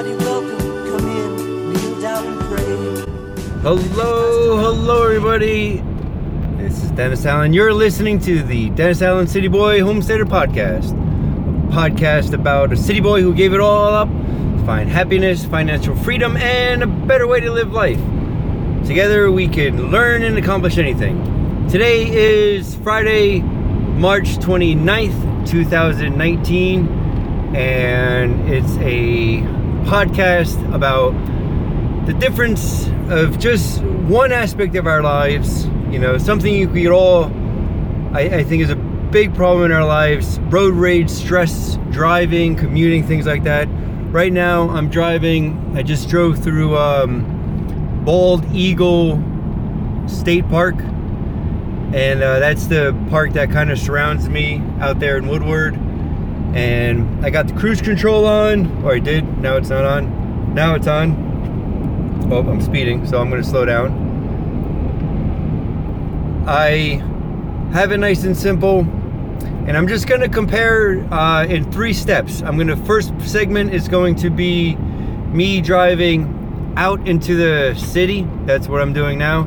Everybody 0.00 0.24
welcome, 0.24 0.58
come 0.88 1.08
in, 1.08 1.72
kneel 1.74 2.00
down 2.00 2.24
and 2.26 2.40
pray. 2.48 2.64
Hello, 3.60 4.56
hello, 4.56 5.02
everybody. 5.02 5.84
This 6.56 6.82
is 6.82 6.90
Dennis 6.92 7.26
Allen. 7.26 7.52
You're 7.52 7.74
listening 7.74 8.18
to 8.20 8.42
the 8.42 8.70
Dennis 8.70 9.02
Allen 9.02 9.26
City 9.26 9.48
Boy 9.48 9.84
Homesteader 9.84 10.24
Podcast, 10.24 10.92
a 10.92 11.70
podcast 11.70 12.32
about 12.32 12.72
a 12.72 12.78
city 12.78 13.00
boy 13.00 13.20
who 13.20 13.34
gave 13.34 13.52
it 13.52 13.60
all 13.60 13.92
up 13.92 14.08
to 14.08 14.62
find 14.64 14.88
happiness, 14.88 15.44
financial 15.44 15.94
freedom, 15.96 16.34
and 16.38 16.82
a 16.82 16.86
better 16.86 17.26
way 17.26 17.40
to 17.40 17.52
live 17.52 17.70
life. 17.70 18.00
Together, 18.86 19.30
we 19.30 19.48
can 19.48 19.90
learn 19.90 20.22
and 20.22 20.38
accomplish 20.38 20.78
anything. 20.78 21.68
Today 21.68 22.08
is 22.10 22.74
Friday, 22.76 23.40
March 23.40 24.38
29th, 24.38 25.46
2019, 25.46 26.88
and 27.54 28.48
it's 28.48 28.78
a 28.78 29.59
podcast 29.84 30.74
about 30.74 31.12
the 32.06 32.12
difference 32.14 32.88
of 33.08 33.38
just 33.38 33.82
one 33.82 34.32
aspect 34.32 34.74
of 34.76 34.86
our 34.86 35.02
lives, 35.02 35.66
you 35.90 35.98
know, 35.98 36.18
something 36.18 36.54
you 36.54 36.68
could 36.68 36.92
all, 36.92 37.24
I, 38.14 38.20
I 38.32 38.44
think, 38.44 38.62
is 38.62 38.70
a 38.70 38.76
big 38.76 39.34
problem 39.34 39.64
in 39.66 39.72
our 39.72 39.84
lives 39.84 40.38
road 40.40 40.74
rage, 40.74 41.10
stress, 41.10 41.76
driving, 41.90 42.56
commuting, 42.56 43.06
things 43.06 43.26
like 43.26 43.44
that. 43.44 43.66
Right 44.12 44.32
now, 44.32 44.68
I'm 44.70 44.88
driving, 44.88 45.76
I 45.76 45.82
just 45.82 46.08
drove 46.08 46.42
through 46.42 46.76
um, 46.76 48.02
Bald 48.04 48.44
Eagle 48.54 49.22
State 50.08 50.48
Park, 50.48 50.76
and 51.92 52.22
uh, 52.22 52.38
that's 52.38 52.66
the 52.66 52.96
park 53.10 53.32
that 53.34 53.50
kind 53.50 53.70
of 53.70 53.78
surrounds 53.78 54.28
me 54.28 54.62
out 54.80 54.98
there 55.00 55.16
in 55.16 55.28
Woodward. 55.28 55.78
And 56.54 57.24
I 57.24 57.30
got 57.30 57.46
the 57.46 57.54
cruise 57.54 57.80
control 57.80 58.26
on, 58.26 58.82
or 58.84 58.94
I 58.94 58.98
did, 58.98 59.38
now 59.38 59.56
it's 59.56 59.68
not 59.68 59.84
on. 59.84 60.54
Now 60.54 60.74
it's 60.74 60.88
on. 60.88 62.28
Oh, 62.32 62.40
I'm 62.48 62.60
speeding, 62.60 63.06
so 63.06 63.20
I'm 63.20 63.30
to 63.42 63.48
slow 63.48 63.64
down. 63.64 64.08
I 66.46 67.00
have 67.72 67.92
it 67.92 67.98
nice 67.98 68.24
and 68.24 68.36
simple, 68.36 68.80
and 68.80 69.76
I'm 69.76 69.86
just 69.86 70.08
to 70.20 70.28
compare 70.28 71.00
uh, 71.14 71.44
in 71.46 71.70
three 71.70 71.92
steps. 71.92 72.42
I'm 72.42 72.56
to 72.66 72.76
first 72.76 73.12
segment 73.20 73.72
is 73.72 73.86
going 73.88 74.16
to 74.16 74.30
be 74.30 74.74
me 74.74 75.60
driving 75.60 76.72
out 76.76 77.06
into 77.06 77.36
the 77.36 77.78
city. 77.78 78.26
That's 78.44 78.66
what 78.66 78.82
I'm 78.82 78.92
doing 78.92 79.18
now, 79.18 79.42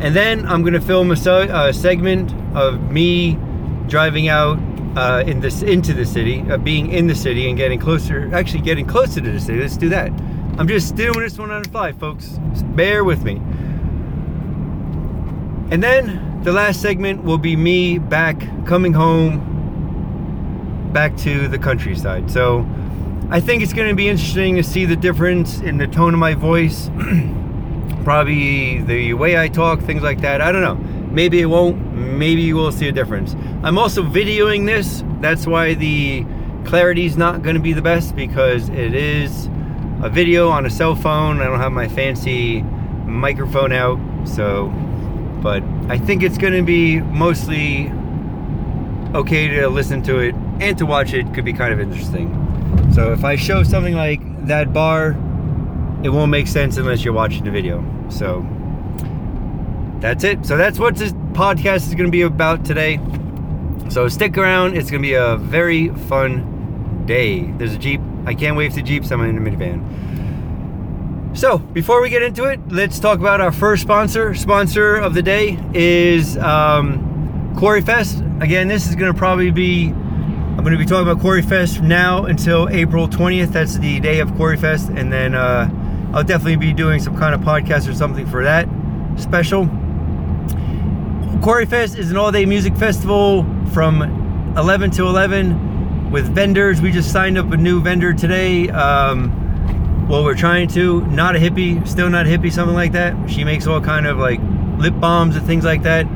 and 0.00 0.16
then 0.16 0.46
I'm 0.46 0.62
to 0.74 0.80
film 0.80 1.10
a, 1.10 1.16
se- 1.16 1.50
a 1.50 1.72
segment 1.74 2.32
of 2.56 2.90
me 2.90 3.38
driving 3.86 4.28
out 4.28 4.58
uh, 4.98 5.22
in 5.28 5.38
this 5.38 5.62
into 5.62 5.94
the 5.94 6.04
city, 6.04 6.44
uh, 6.50 6.56
being 6.56 6.90
in 6.90 7.06
the 7.06 7.14
city 7.14 7.48
and 7.48 7.56
getting 7.56 7.78
closer. 7.78 8.28
Actually, 8.34 8.62
getting 8.62 8.84
closer 8.84 9.20
to 9.20 9.30
the 9.30 9.38
city. 9.38 9.60
Let's 9.60 9.76
do 9.76 9.88
that. 9.90 10.10
I'm 10.58 10.66
just 10.66 10.96
doing 10.96 11.20
this 11.20 11.38
one 11.38 11.52
on 11.52 11.62
the 11.62 11.68
fly, 11.68 11.92
folks. 11.92 12.40
Just 12.50 12.74
bear 12.74 13.04
with 13.04 13.22
me. 13.22 13.36
And 15.70 15.80
then 15.80 16.40
the 16.42 16.50
last 16.50 16.82
segment 16.82 17.22
will 17.22 17.38
be 17.38 17.54
me 17.54 17.98
back 17.98 18.40
coming 18.66 18.92
home 18.92 19.44
back 20.92 21.16
to 21.18 21.46
the 21.46 21.58
countryside. 21.58 22.28
So 22.28 22.66
I 23.30 23.38
think 23.38 23.62
it's 23.62 23.72
going 23.72 23.90
to 23.90 23.94
be 23.94 24.08
interesting 24.08 24.56
to 24.56 24.64
see 24.64 24.84
the 24.84 24.96
difference 24.96 25.60
in 25.60 25.78
the 25.78 25.86
tone 25.86 26.12
of 26.12 26.18
my 26.18 26.34
voice, 26.34 26.90
probably 28.02 28.82
the 28.82 29.14
way 29.14 29.38
I 29.38 29.46
talk, 29.46 29.80
things 29.82 30.02
like 30.02 30.22
that. 30.22 30.40
I 30.40 30.50
don't 30.50 30.62
know. 30.62 30.74
Maybe 31.12 31.40
it 31.40 31.46
won't. 31.46 31.77
Maybe 32.18 32.42
you 32.42 32.56
will 32.56 32.72
see 32.72 32.88
a 32.88 32.92
difference. 32.92 33.36
I'm 33.62 33.78
also 33.78 34.02
videoing 34.02 34.66
this. 34.66 35.04
That's 35.20 35.46
why 35.46 35.74
the 35.74 36.26
clarity 36.64 37.06
is 37.06 37.16
not 37.16 37.42
going 37.42 37.54
to 37.54 37.62
be 37.62 37.72
the 37.72 37.82
best 37.82 38.16
because 38.16 38.68
it 38.70 38.92
is 38.92 39.46
a 40.02 40.10
video 40.10 40.48
on 40.48 40.66
a 40.66 40.70
cell 40.70 40.96
phone. 40.96 41.40
I 41.40 41.44
don't 41.44 41.60
have 41.60 41.70
my 41.70 41.86
fancy 41.86 42.62
microphone 43.06 43.72
out, 43.72 43.98
so 44.24 44.68
but 45.42 45.62
I 45.88 45.96
think 45.96 46.24
it's 46.24 46.38
going 46.38 46.54
to 46.54 46.64
be 46.64 47.00
mostly 47.00 47.92
okay 49.14 49.46
to 49.46 49.68
listen 49.68 50.02
to 50.02 50.18
it 50.18 50.34
and 50.60 50.76
to 50.78 50.86
watch 50.86 51.14
it 51.14 51.32
could 51.32 51.44
be 51.44 51.52
kind 51.52 51.72
of 51.72 51.78
interesting. 51.78 52.34
So 52.92 53.12
if 53.12 53.22
I 53.22 53.36
show 53.36 53.62
something 53.62 53.94
like 53.94 54.20
that 54.46 54.72
bar, 54.72 55.10
it 56.02 56.08
won't 56.08 56.32
make 56.32 56.48
sense 56.48 56.78
unless 56.78 57.04
you're 57.04 57.14
watching 57.14 57.44
the 57.44 57.52
video. 57.52 57.84
So 58.08 58.44
that's 60.00 60.24
it. 60.24 60.46
So 60.46 60.56
that's 60.56 60.78
what 60.78 60.96
this 60.96 61.12
podcast 61.32 61.88
is 61.88 61.94
going 61.94 62.06
to 62.06 62.10
be 62.10 62.22
about 62.22 62.64
today. 62.64 63.00
So 63.88 64.08
stick 64.08 64.36
around. 64.36 64.76
It's 64.76 64.90
going 64.90 65.02
to 65.02 65.06
be 65.06 65.14
a 65.14 65.36
very 65.36 65.88
fun 65.88 67.04
day. 67.06 67.42
There's 67.52 67.74
a 67.74 67.78
Jeep. 67.78 68.00
I 68.26 68.34
can't 68.34 68.56
wait 68.56 68.74
the 68.74 68.82
Jeeps. 68.82 69.10
I'm 69.10 69.20
in 69.22 69.36
a 69.36 69.40
minivan. 69.40 71.36
So 71.36 71.58
before 71.58 72.02
we 72.02 72.10
get 72.10 72.22
into 72.22 72.44
it, 72.44 72.60
let's 72.68 72.98
talk 72.98 73.18
about 73.18 73.40
our 73.40 73.52
first 73.52 73.82
sponsor. 73.82 74.34
Sponsor 74.34 74.96
of 74.96 75.14
the 75.14 75.22
day 75.22 75.58
is 75.72 76.36
um, 76.38 77.54
Quarry 77.56 77.80
Fest. 77.82 78.22
Again, 78.40 78.68
this 78.68 78.88
is 78.88 78.94
going 78.94 79.12
to 79.12 79.18
probably 79.18 79.50
be 79.50 79.88
I'm 80.58 80.64
going 80.64 80.72
to 80.72 80.78
be 80.78 80.86
talking 80.86 81.08
about 81.08 81.20
Quarry 81.20 81.42
Fest 81.42 81.76
from 81.76 81.86
now 81.86 82.24
until 82.24 82.68
April 82.68 83.06
20th. 83.06 83.52
That's 83.52 83.78
the 83.78 84.00
day 84.00 84.18
of 84.18 84.34
Quarry 84.34 84.56
Fest, 84.56 84.88
and 84.88 85.12
then 85.12 85.36
uh, 85.36 85.70
I'll 86.12 86.24
definitely 86.24 86.56
be 86.56 86.72
doing 86.72 87.00
some 87.00 87.16
kind 87.16 87.32
of 87.32 87.42
podcast 87.42 87.88
or 87.88 87.94
something 87.94 88.26
for 88.26 88.42
that 88.42 88.68
special. 89.16 89.66
Quarry 91.42 91.66
Fest 91.66 91.96
is 91.96 92.10
an 92.10 92.16
all-day 92.16 92.44
music 92.44 92.76
festival 92.76 93.46
from 93.72 94.02
11 94.56 94.90
to 94.92 95.06
11 95.06 96.10
with 96.10 96.34
vendors. 96.34 96.80
We 96.80 96.90
just 96.90 97.12
signed 97.12 97.38
up 97.38 97.52
a 97.52 97.56
new 97.56 97.80
vendor 97.80 98.12
today. 98.12 98.68
Um, 98.70 100.08
well, 100.08 100.24
we're 100.24 100.34
trying 100.34 100.66
to. 100.70 101.00
Not 101.06 101.36
a 101.36 101.38
hippie, 101.38 101.86
still 101.86 102.10
not 102.10 102.26
a 102.26 102.28
hippie, 102.28 102.52
something 102.52 102.74
like 102.74 102.90
that. 102.92 103.30
She 103.30 103.44
makes 103.44 103.68
all 103.68 103.80
kind 103.80 104.08
of 104.08 104.18
like 104.18 104.40
lip 104.78 104.98
balms 104.98 105.36
and 105.36 105.46
things 105.46 105.64
like 105.64 105.84
that. 105.84 106.06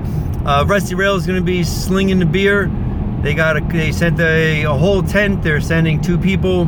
Uh, 0.45 0.65
Rusty 0.67 0.97
Rail 0.97 1.15
is 1.15 1.25
going 1.25 1.39
to 1.39 1.45
be 1.45 1.63
slinging 1.63 2.19
the 2.19 2.27
beer. 2.27 2.69
They 3.23 3.33
got 3.33 3.57
a, 3.57 3.61
they 3.61 3.93
sent 3.93 4.19
a, 4.19 4.65
a 4.65 4.75
whole 4.75 5.05
tent. 5.05 5.45
They're 5.45 5.61
sending 5.61 6.01
two 6.01 6.19
people, 6.19 6.65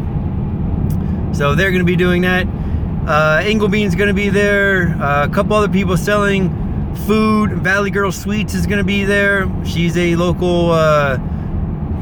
so 1.33 1.57
they're 1.57 1.73
going 1.73 1.81
to 1.81 1.85
be 1.85 1.97
doing 1.97 2.23
that. 2.23 2.47
Uh, 2.47 3.43
Inglebean's 3.43 3.97
going 3.97 4.09
to 4.09 4.15
be 4.15 4.29
there. 4.29 4.91
Uh, 5.03 5.27
a 5.27 5.29
couple 5.29 5.57
other 5.57 5.73
people 5.73 5.97
selling 5.97 6.64
food. 6.99 7.53
Valley 7.53 7.91
Girl 7.91 8.11
Sweets 8.11 8.55
is 8.55 8.67
going 8.67 8.79
to 8.79 8.85
be 8.85 9.05
there. 9.05 9.51
She's 9.65 9.97
a 9.97 10.17
local, 10.17 10.71
uh, 10.71 11.19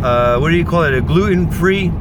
uh, 0.02 0.38
what 0.38 0.50
do 0.50 0.56
you 0.56 0.64
call 0.64 0.84
it? 0.84 0.94
A 0.94 1.00
gluten-free 1.00 1.92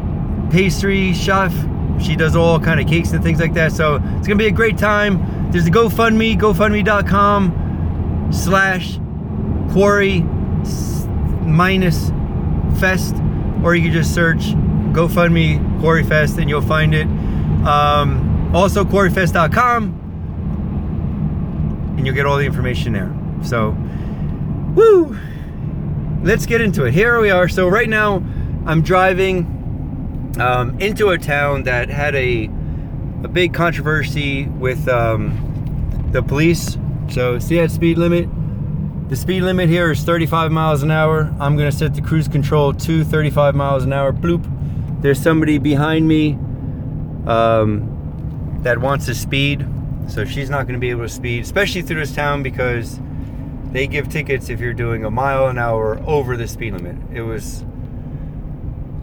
pastry 0.51 1.13
chef. 1.13 1.53
She 2.01 2.15
does 2.15 2.35
all 2.35 2.59
kind 2.59 2.79
of 2.79 2.87
cakes 2.87 3.11
and 3.11 3.23
things 3.23 3.39
like 3.39 3.53
that. 3.53 3.71
So 3.71 3.95
it's 3.95 4.27
going 4.27 4.37
to 4.37 4.43
be 4.43 4.47
a 4.47 4.51
great 4.51 4.77
time. 4.77 5.51
There's 5.51 5.67
a 5.67 5.71
GoFundMe, 5.71 6.37
GoFundMe.com 6.39 8.29
slash 8.31 8.97
quarry 9.71 10.21
minus 11.45 12.09
fest, 12.79 13.15
or 13.63 13.75
you 13.75 13.83
can 13.83 13.91
just 13.91 14.13
search 14.13 14.39
GoFundMe 14.93 15.79
Quarry 15.79 16.03
Fest 16.03 16.37
and 16.37 16.49
you'll 16.49 16.61
find 16.61 16.93
it. 16.93 17.07
Um, 17.65 18.51
also, 18.55 18.83
quarryfest.com 18.83 20.00
and 21.97 22.05
you'll 22.05 22.15
get 22.15 22.25
all 22.25 22.37
the 22.37 22.45
information 22.45 22.93
there. 22.93 23.13
So, 23.43 23.71
woo! 24.75 25.17
Let's 26.23 26.45
get 26.45 26.61
into 26.61 26.85
it. 26.85 26.93
Here 26.93 27.19
we 27.19 27.31
are. 27.31 27.49
So 27.49 27.67
right 27.67 27.89
now, 27.89 28.23
I'm 28.65 28.81
driving 28.81 30.35
um, 30.39 30.79
into 30.79 31.09
a 31.09 31.17
town 31.17 31.63
that 31.63 31.89
had 31.89 32.15
a 32.15 32.49
a 33.23 33.27
big 33.27 33.53
controversy 33.53 34.45
with 34.45 34.87
um, 34.87 36.09
the 36.11 36.23
police. 36.23 36.77
So 37.09 37.39
see 37.39 37.57
that 37.57 37.71
speed 37.71 37.97
limit? 37.97 38.29
The 39.09 39.15
speed 39.15 39.41
limit 39.41 39.69
here 39.69 39.91
is 39.91 40.03
35 40.03 40.51
miles 40.51 40.83
an 40.83 40.91
hour. 40.91 41.33
I'm 41.39 41.57
gonna 41.57 41.71
set 41.71 41.93
the 41.93 42.01
cruise 42.01 42.27
control 42.27 42.73
to 42.73 43.03
35 43.03 43.55
miles 43.55 43.83
an 43.83 43.93
hour. 43.93 44.11
Bloop. 44.13 44.47
There's 45.01 45.21
somebody 45.21 45.57
behind 45.57 46.07
me 46.07 46.33
um, 47.27 48.59
that 48.63 48.79
wants 48.79 49.05
to 49.07 49.15
speed. 49.15 49.65
So 50.07 50.25
she's 50.25 50.49
not 50.49 50.63
going 50.63 50.73
to 50.73 50.79
be 50.79 50.89
able 50.89 51.03
to 51.03 51.09
speed, 51.09 51.43
especially 51.43 51.81
through 51.81 51.99
this 51.99 52.13
town 52.13 52.43
because 52.43 52.99
they 53.71 53.87
give 53.87 54.09
tickets 54.09 54.49
if 54.49 54.59
you're 54.59 54.73
doing 54.73 55.05
a 55.05 55.11
mile 55.11 55.47
an 55.47 55.57
hour 55.57 55.99
over 56.05 56.35
the 56.35 56.47
speed 56.47 56.73
limit. 56.73 56.97
It 57.13 57.21
was, 57.21 57.63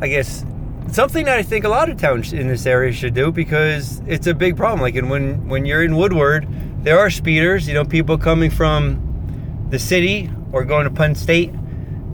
I 0.00 0.08
guess, 0.08 0.44
something 0.92 1.24
that 1.24 1.38
I 1.38 1.42
think 1.42 1.64
a 1.64 1.68
lot 1.68 1.88
of 1.88 1.98
towns 1.98 2.32
in 2.32 2.48
this 2.48 2.66
area 2.66 2.92
should 2.92 3.14
do 3.14 3.32
because 3.32 4.02
it's 4.06 4.26
a 4.26 4.34
big 4.34 4.56
problem. 4.56 4.80
Like, 4.80 4.94
and 4.94 5.10
when 5.10 5.48
when 5.48 5.64
you're 5.64 5.82
in 5.82 5.96
Woodward, 5.96 6.46
there 6.84 6.98
are 6.98 7.10
speeders. 7.10 7.66
You 7.66 7.74
know, 7.74 7.84
people 7.84 8.18
coming 8.18 8.50
from 8.50 9.66
the 9.70 9.78
city 9.78 10.30
or 10.52 10.64
going 10.64 10.84
to 10.84 10.90
Penn 10.90 11.14
State. 11.14 11.52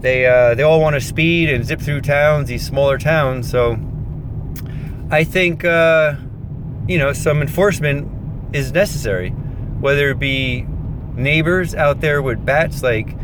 They 0.00 0.26
uh, 0.26 0.54
they 0.54 0.62
all 0.62 0.80
want 0.80 0.94
to 0.94 1.00
speed 1.00 1.50
and 1.50 1.64
zip 1.64 1.80
through 1.80 2.02
towns, 2.02 2.48
these 2.48 2.64
smaller 2.64 2.98
towns. 2.98 3.50
So 3.50 3.78
I 5.10 5.24
think 5.24 5.64
uh, 5.64 6.14
you 6.86 6.98
know 6.98 7.12
some 7.12 7.40
enforcement 7.40 8.13
is 8.54 8.72
necessary, 8.72 9.30
whether 9.80 10.10
it 10.10 10.18
be 10.18 10.64
neighbors 11.14 11.74
out 11.74 12.00
there 12.00 12.22
with 12.22 12.44
bats, 12.44 12.82
like 12.82 13.14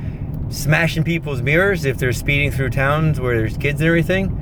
smashing 0.50 1.04
people's 1.04 1.40
mirrors 1.40 1.84
if 1.84 1.96
they're 1.98 2.12
speeding 2.12 2.50
through 2.50 2.70
towns 2.70 3.20
where 3.20 3.38
there's 3.38 3.56
kids 3.56 3.80
and 3.80 3.88
everything. 3.88 4.36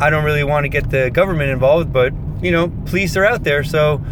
I 0.00 0.10
don't 0.10 0.24
really 0.24 0.44
want 0.44 0.64
to 0.64 0.68
get 0.68 0.90
the 0.90 1.10
government 1.10 1.50
involved, 1.50 1.92
but 1.92 2.12
you 2.42 2.50
know, 2.50 2.68
police 2.86 3.16
are 3.16 3.24
out 3.24 3.44
there, 3.44 3.62
so 3.62 4.02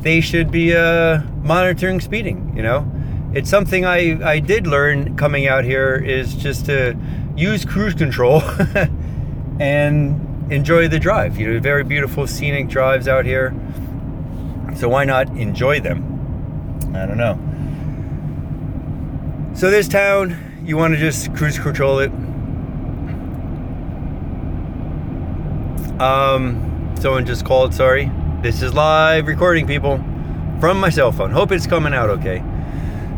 they 0.00 0.20
should 0.20 0.50
be 0.50 0.74
uh, 0.74 1.22
monitoring 1.42 2.00
speeding. 2.00 2.52
You 2.56 2.62
know, 2.62 2.90
it's 3.34 3.50
something 3.50 3.84
I 3.84 4.18
I 4.26 4.38
did 4.40 4.66
learn 4.66 5.16
coming 5.16 5.46
out 5.46 5.64
here 5.64 5.94
is 5.94 6.34
just 6.34 6.66
to 6.66 6.96
use 7.36 7.64
cruise 7.64 7.94
control 7.94 8.42
and 9.60 10.52
enjoy 10.52 10.88
the 10.88 10.98
drive. 10.98 11.38
You 11.38 11.54
know, 11.54 11.60
very 11.60 11.84
beautiful 11.84 12.26
scenic 12.26 12.68
drives 12.68 13.06
out 13.06 13.24
here. 13.24 13.54
So 14.78 14.88
why 14.88 15.04
not 15.04 15.28
enjoy 15.30 15.80
them? 15.80 16.04
I 16.94 17.04
don't 17.04 17.18
know. 17.18 17.36
So 19.54 19.72
this 19.72 19.88
town, 19.88 20.62
you 20.64 20.76
want 20.76 20.94
to 20.94 21.00
just 21.00 21.34
cruise 21.34 21.58
control 21.58 21.98
it. 21.98 22.12
Um, 26.00 26.94
someone 27.00 27.26
just 27.26 27.44
called. 27.44 27.74
Sorry. 27.74 28.08
This 28.40 28.62
is 28.62 28.72
live 28.72 29.26
recording, 29.26 29.66
people, 29.66 29.96
from 30.60 30.78
my 30.78 30.90
cell 30.90 31.10
phone. 31.10 31.32
Hope 31.32 31.50
it's 31.50 31.66
coming 31.66 31.92
out 31.92 32.08
okay. 32.10 32.40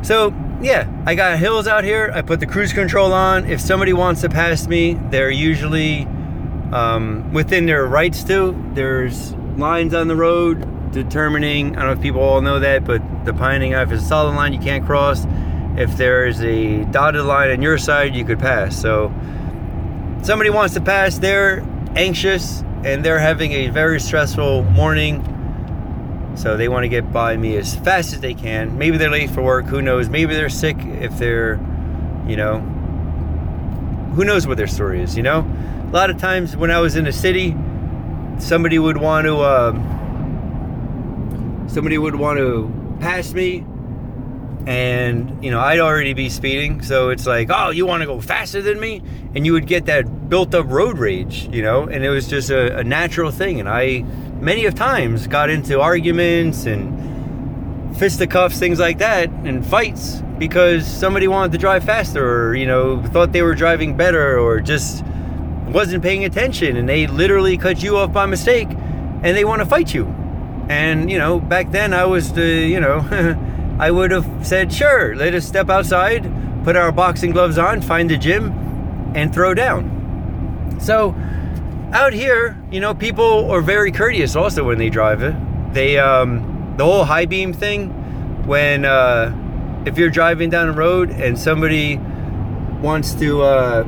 So 0.02 0.32
yeah, 0.62 0.90
I 1.04 1.14
got 1.14 1.38
hills 1.38 1.66
out 1.66 1.84
here. 1.84 2.10
I 2.14 2.22
put 2.22 2.40
the 2.40 2.46
cruise 2.46 2.72
control 2.72 3.12
on. 3.12 3.44
If 3.44 3.60
somebody 3.60 3.92
wants 3.92 4.22
to 4.22 4.30
pass 4.30 4.66
me, 4.66 4.94
they're 5.10 5.30
usually 5.30 6.06
um, 6.72 7.30
within 7.34 7.66
their 7.66 7.84
rights 7.84 8.24
to. 8.24 8.56
There's 8.72 9.34
lines 9.58 9.92
on 9.92 10.08
the 10.08 10.16
road 10.16 10.79
determining. 10.92 11.76
I 11.76 11.80
don't 11.80 11.86
know 11.86 11.92
if 11.92 12.00
people 12.00 12.20
all 12.20 12.40
know 12.40 12.60
that, 12.60 12.84
but 12.84 13.24
depending 13.24 13.74
on 13.74 13.82
if 13.82 13.92
it's 13.92 14.02
a 14.02 14.06
solid 14.06 14.34
line, 14.34 14.52
you 14.52 14.58
can't 14.58 14.84
cross. 14.84 15.26
If 15.76 15.96
there's 15.96 16.40
a 16.42 16.84
dotted 16.86 17.24
line 17.24 17.50
on 17.50 17.62
your 17.62 17.78
side, 17.78 18.14
you 18.14 18.24
could 18.24 18.38
pass. 18.38 18.80
So 18.80 19.12
somebody 20.22 20.50
wants 20.50 20.74
to 20.74 20.80
pass, 20.80 21.18
they're 21.18 21.64
anxious 21.96 22.62
and 22.84 23.04
they're 23.04 23.18
having 23.18 23.52
a 23.52 23.68
very 23.68 24.00
stressful 24.00 24.64
morning. 24.64 25.26
So 26.36 26.56
they 26.56 26.68
want 26.68 26.84
to 26.84 26.88
get 26.88 27.12
by 27.12 27.36
me 27.36 27.56
as 27.56 27.76
fast 27.76 28.12
as 28.12 28.20
they 28.20 28.34
can. 28.34 28.78
Maybe 28.78 28.96
they're 28.96 29.10
late 29.10 29.30
for 29.30 29.42
work. 29.42 29.66
Who 29.66 29.82
knows? 29.82 30.08
Maybe 30.08 30.34
they're 30.34 30.48
sick 30.48 30.76
if 30.78 31.18
they're, 31.18 31.54
you 32.26 32.36
know, 32.36 32.60
who 34.14 34.24
knows 34.24 34.46
what 34.46 34.56
their 34.56 34.66
story 34.66 35.02
is, 35.02 35.16
you 35.16 35.22
know? 35.22 35.40
A 35.88 35.90
lot 35.90 36.10
of 36.10 36.18
times 36.18 36.56
when 36.56 36.70
I 36.70 36.80
was 36.80 36.96
in 36.96 37.06
a 37.06 37.12
city, 37.12 37.54
somebody 38.38 38.78
would 38.78 38.96
want 38.96 39.26
to, 39.26 39.38
uh, 39.38 39.72
somebody 41.70 41.98
would 41.98 42.14
want 42.14 42.38
to 42.38 42.72
pass 43.00 43.32
me. 43.32 43.64
And 44.66 45.42
you 45.42 45.50
know 45.50 45.58
i'd 45.58 45.80
already 45.80 46.12
be 46.12 46.28
speeding. 46.28 46.82
So 46.82 47.08
it's 47.08 47.26
like 47.26 47.48
oh 47.50 47.70
you 47.70 47.86
want 47.86 48.02
to 48.02 48.06
go 48.06 48.20
faster 48.20 48.60
than 48.60 48.78
me? 48.78 49.02
And 49.34 49.46
you 49.46 49.54
would 49.54 49.66
get 49.66 49.86
that 49.86 50.28
built 50.28 50.54
up 50.54 50.66
road 50.68 50.98
rage 50.98 51.48
you 51.50 51.62
know? 51.62 51.84
And 51.84 52.04
it 52.04 52.10
was 52.10 52.28
just 52.28 52.50
a, 52.50 52.76
a 52.76 52.84
natural 52.84 53.30
thing. 53.30 53.58
And 53.58 53.68
i 53.68 54.00
many 54.40 54.66
of 54.66 54.74
times 54.74 55.26
got 55.26 55.48
into 55.48 55.80
arguments 55.80 56.66
and 56.66 57.96
fisticuffs 57.96 58.58
things 58.58 58.78
like 58.78 58.98
that 58.98 59.30
and 59.30 59.66
fights 59.66 60.22
because 60.38 60.86
somebody 60.86 61.26
wanted 61.26 61.52
to 61.52 61.58
drive 61.58 61.84
faster 61.84 62.24
or 62.24 62.54
you 62.54 62.66
know 62.66 63.02
thought 63.08 63.32
they 63.32 63.42
were 63.42 63.54
driving 63.54 63.96
better 63.96 64.38
or 64.38 64.60
just 64.60 65.02
wasn't 65.68 66.02
paying 66.02 66.24
attention. 66.24 66.76
And 66.76 66.86
they 66.86 67.06
literally 67.06 67.56
cut 67.56 67.82
you 67.82 67.96
off 67.96 68.12
by 68.12 68.26
mistake 68.26 68.68
and 68.68 69.36
they 69.36 69.44
want 69.46 69.60
to 69.60 69.66
fight 69.66 69.94
you 69.94 70.04
and 70.70 71.10
you 71.10 71.18
know 71.18 71.38
back 71.38 71.70
then 71.70 71.92
i 71.92 72.04
was 72.04 72.32
the 72.32 72.66
you 72.74 72.80
know 72.80 73.00
I 73.80 73.90
would 73.90 74.10
have 74.10 74.46
said, 74.46 74.70
sure, 74.70 75.16
let 75.16 75.34
us 75.34 75.46
step 75.46 75.70
outside, 75.70 76.30
put 76.64 76.76
our 76.76 76.92
boxing 76.92 77.30
gloves 77.30 77.56
on, 77.56 77.80
find 77.80 78.10
the 78.10 78.18
gym, 78.18 78.52
and 79.14 79.32
throw 79.32 79.54
down. 79.54 80.76
So, 80.82 81.14
out 81.90 82.12
here, 82.12 82.62
you 82.70 82.80
know, 82.80 82.92
people 82.92 83.50
are 83.50 83.62
very 83.62 83.90
courteous 83.90 84.36
also 84.36 84.64
when 84.64 84.76
they 84.76 84.90
drive 84.90 85.22
it. 85.22 85.34
They, 85.72 85.98
um, 85.98 86.74
the 86.76 86.84
whole 86.84 87.04
high 87.04 87.24
beam 87.24 87.54
thing, 87.54 87.88
when, 88.46 88.84
uh, 88.84 89.34
if 89.86 89.96
you're 89.96 90.10
driving 90.10 90.50
down 90.50 90.66
the 90.66 90.74
road 90.74 91.08
and 91.08 91.38
somebody 91.38 91.96
wants 92.82 93.14
to, 93.14 93.40
uh, 93.40 93.82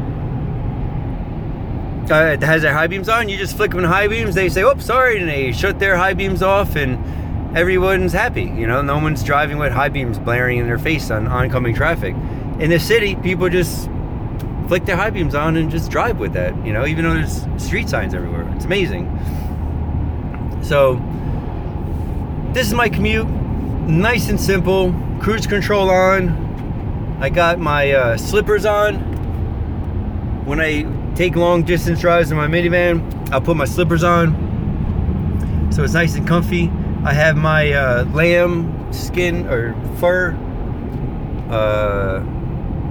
uh, 2.11 2.37
has 2.45 2.63
their 2.63 2.73
high 2.73 2.87
beams 2.87 3.09
on, 3.09 3.29
you 3.29 3.37
just 3.37 3.57
flick 3.57 3.71
them 3.71 3.81
in 3.81 3.85
high 3.85 4.09
beams, 4.09 4.35
they 4.35 4.49
say, 4.49 4.63
oh, 4.63 4.79
sorry, 4.79 5.21
and 5.21 5.29
they 5.29 5.53
shut 5.53 5.79
their 5.79 5.97
high 5.97 6.15
beams 6.15 6.43
off 6.43 6.77
and 6.77 7.57
everyone's 7.57 8.13
happy. 8.13 8.45
You 8.45 8.67
know, 8.67 8.83
no 8.83 8.99
one's 8.99 9.23
driving 9.23 9.59
with 9.59 9.73
high 9.73 9.89
beams 9.89 10.19
blaring 10.19 10.59
in 10.59 10.67
their 10.67 10.79
face 10.79 11.11
on 11.11 11.27
oncoming 11.27 11.75
traffic. 11.75 12.15
In 12.59 12.71
the 12.71 12.79
city, 12.79 13.17
people 13.17 13.49
just 13.49 13.89
flick 14.69 14.85
their 14.85 14.97
high 14.97 15.11
beams 15.11 15.35
on 15.35 15.57
and 15.57 15.71
just 15.71 15.91
drive 15.91 16.19
with 16.19 16.33
that. 16.33 16.55
You 16.65 16.73
know, 16.73 16.87
even 16.87 17.05
though 17.05 17.15
there's 17.15 17.47
street 17.63 17.89
signs 17.89 18.15
everywhere. 18.15 18.51
It's 18.55 18.65
amazing. 18.65 19.07
So, 20.63 20.95
this 22.53 22.67
is 22.67 22.75
my 22.75 22.89
commute. 22.89 23.29
Nice 23.29 24.29
and 24.29 24.41
simple. 24.41 24.95
Cruise 25.21 25.47
control 25.47 25.91
on. 25.91 27.19
I 27.21 27.29
got 27.29 27.59
my 27.59 27.93
uh, 27.93 28.17
slippers 28.17 28.65
on. 28.65 29.11
When 30.47 30.61
I 30.61 30.83
take 31.15 31.37
long 31.37 31.63
distance 31.63 32.01
drives 32.01 32.31
in 32.31 32.37
my 32.37 32.47
minivan, 32.47 33.31
I'll 33.33 33.41
put 33.41 33.57
my 33.57 33.65
slippers 33.65 34.05
on. 34.05 35.69
So 35.73 35.83
it's 35.83 35.95
nice 35.95 36.17
and 36.17 36.27
comfy. 36.27 36.71
I 37.05 37.13
have 37.13 37.37
my 37.37 37.73
uh, 37.73 38.05
lamb 38.07 38.93
skin 38.93 39.47
or 39.47 39.75
fur, 39.99 40.33
uh, 41.51 42.25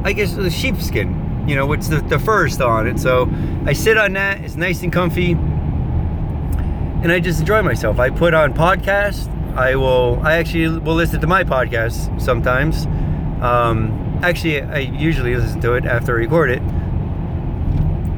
I 0.04 0.14
guess 0.14 0.34
the 0.34 0.50
sheepskin, 0.50 1.48
you 1.48 1.56
know, 1.56 1.66
which 1.66 1.86
the, 1.86 2.02
the 2.02 2.20
fur 2.20 2.48
is 2.48 2.54
still 2.54 2.68
on 2.68 2.88
it. 2.88 3.00
So 3.00 3.30
I 3.66 3.74
sit 3.74 3.98
on 3.98 4.14
that, 4.14 4.42
it's 4.42 4.56
nice 4.56 4.82
and 4.84 4.92
comfy, 4.92 5.32
and 5.32 7.12
I 7.12 7.20
just 7.20 7.40
enjoy 7.40 7.62
myself. 7.62 8.00
I 8.00 8.10
put 8.10 8.34
on 8.34 8.54
podcasts. 8.54 9.28
I 9.56 9.76
will, 9.76 10.20
I 10.24 10.38
actually 10.38 10.80
will 10.80 10.96
listen 10.96 11.20
to 11.22 11.28
my 11.28 11.44
podcast 11.44 12.22
sometimes. 12.22 12.86
Um, 13.42 14.20
actually, 14.24 14.62
I 14.62 14.80
usually 14.80 15.36
listen 15.36 15.62
to 15.62 15.74
it 15.74 15.86
after 15.86 16.14
I 16.14 16.20
record 16.20 16.52
it. 16.52 16.62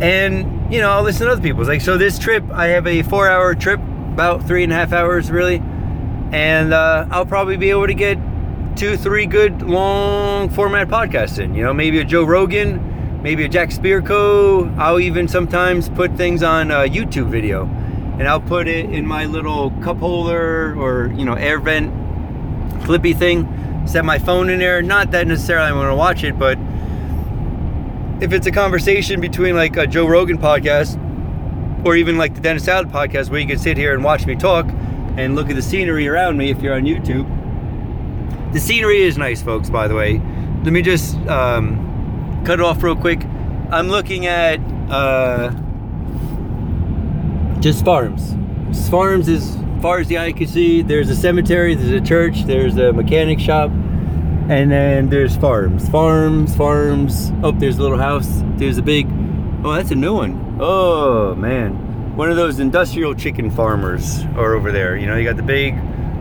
And, 0.03 0.71
you 0.71 0.81
know, 0.81 0.91
I'll 0.91 1.03
listen 1.03 1.25
to 1.27 1.33
other 1.33 1.41
people's. 1.41 1.67
Like, 1.67 1.81
so 1.81 1.97
this 1.97 2.19
trip, 2.19 2.43
I 2.51 2.67
have 2.67 2.85
a 2.85 3.01
four 3.03 3.27
hour 3.27 3.55
trip, 3.55 3.79
about 3.79 4.45
three 4.45 4.63
and 4.63 4.71
a 4.71 4.75
half 4.75 4.93
hours 4.93 5.31
really 5.31 5.61
and 6.33 6.73
uh, 6.73 7.05
I'll 7.11 7.27
probably 7.27 7.57
be 7.57 7.69
able 7.69 7.85
to 7.85 7.93
get 7.93 8.17
two, 8.75 8.97
three 8.97 9.27
good 9.27 9.61
long 9.61 10.49
format 10.49 10.87
podcasts 10.87 11.37
in. 11.37 11.53
You 11.53 11.63
know, 11.63 11.73
maybe 11.73 11.99
a 11.99 12.03
Joe 12.03 12.23
Rogan, 12.23 13.21
maybe 13.21 13.45
a 13.45 13.47
Jack 13.47 13.69
Spirko. 13.69 14.75
I'll 14.79 14.99
even 14.99 15.27
sometimes 15.27 15.89
put 15.89 16.17
things 16.17 16.41
on 16.41 16.71
a 16.71 16.89
YouTube 16.89 17.29
video, 17.29 17.65
and 17.65 18.27
I'll 18.27 18.41
put 18.41 18.67
it 18.67 18.89
in 18.89 19.05
my 19.05 19.25
little 19.25 19.69
cup 19.83 19.97
holder 19.97 20.75
or 20.75 21.13
you 21.15 21.23
know 21.23 21.35
air 21.35 21.59
vent 21.59 21.93
flippy 22.83 23.13
thing. 23.13 23.47
Set 23.85 24.03
my 24.03 24.17
phone 24.17 24.49
in 24.49 24.57
there. 24.57 24.81
Not 24.81 25.11
that 25.11 25.27
necessarily 25.27 25.67
I'm 25.67 25.75
going 25.75 25.87
to 25.89 25.95
watch 25.95 26.23
it, 26.23 26.39
but 26.39 26.57
if 28.21 28.31
it's 28.31 28.47
a 28.47 28.51
conversation 28.51 29.19
between 29.19 29.55
like 29.55 29.75
a 29.77 29.87
Joe 29.87 30.07
Rogan 30.07 30.37
podcast 30.37 30.99
or 31.85 31.95
even 31.95 32.17
like 32.17 32.35
the 32.35 32.41
Dennis 32.41 32.67
Allen 32.67 32.89
podcast 32.89 33.29
where 33.29 33.39
you 33.39 33.47
can 33.47 33.57
sit 33.57 33.77
here 33.77 33.93
and 33.93 34.03
watch 34.03 34.25
me 34.25 34.35
talk 34.35 34.65
and 35.17 35.35
look 35.35 35.49
at 35.49 35.55
the 35.55 35.61
scenery 35.61 36.07
around 36.07 36.37
me 36.37 36.49
if 36.49 36.61
you're 36.61 36.73
on 36.73 36.83
YouTube. 36.83 37.27
The 38.53 38.59
scenery 38.59 39.01
is 39.01 39.17
nice, 39.17 39.41
folks, 39.41 39.69
by 39.69 39.87
the 39.87 39.95
way. 39.95 40.21
Let 40.63 40.73
me 40.73 40.81
just 40.81 41.15
um, 41.27 42.41
cut 42.45 42.59
it 42.59 42.63
off 42.63 42.81
real 42.83 42.95
quick. 42.95 43.23
I'm 43.71 43.89
looking 43.89 44.27
at 44.27 44.59
uh, 44.89 45.49
just 47.59 47.83
farms. 47.83 48.35
Farms 48.89 49.27
as 49.27 49.57
far 49.81 49.99
as 49.99 50.07
the 50.07 50.17
eye 50.17 50.31
can 50.31 50.47
see. 50.47 50.81
There's 50.81 51.09
a 51.09 51.15
cemetery, 51.15 51.75
there's 51.75 51.89
a 51.89 52.05
church, 52.05 52.43
there's 52.43 52.77
a 52.77 52.93
mechanic 52.93 53.39
shop, 53.39 53.71
and 54.49 54.71
then 54.71 55.09
there's 55.09 55.35
farms. 55.37 55.87
Farms, 55.89 56.55
farms. 56.55 57.31
Oh, 57.43 57.51
there's 57.51 57.77
a 57.77 57.81
little 57.81 57.97
house. 57.97 58.29
There's 58.57 58.77
a 58.77 58.83
big. 58.83 59.07
Oh, 59.63 59.73
that's 59.73 59.91
a 59.91 59.95
new 59.95 60.13
one. 60.13 60.57
Oh, 60.59 61.35
man 61.35 61.83
one 62.15 62.29
of 62.29 62.37
those 62.37 62.59
industrial 62.59 63.15
chicken 63.15 63.49
farmers 63.49 64.23
are 64.35 64.53
over 64.53 64.71
there. 64.71 64.95
You 64.95 65.07
know, 65.07 65.15
you 65.15 65.23
got 65.23 65.35
the 65.35 65.43
big 65.43 65.73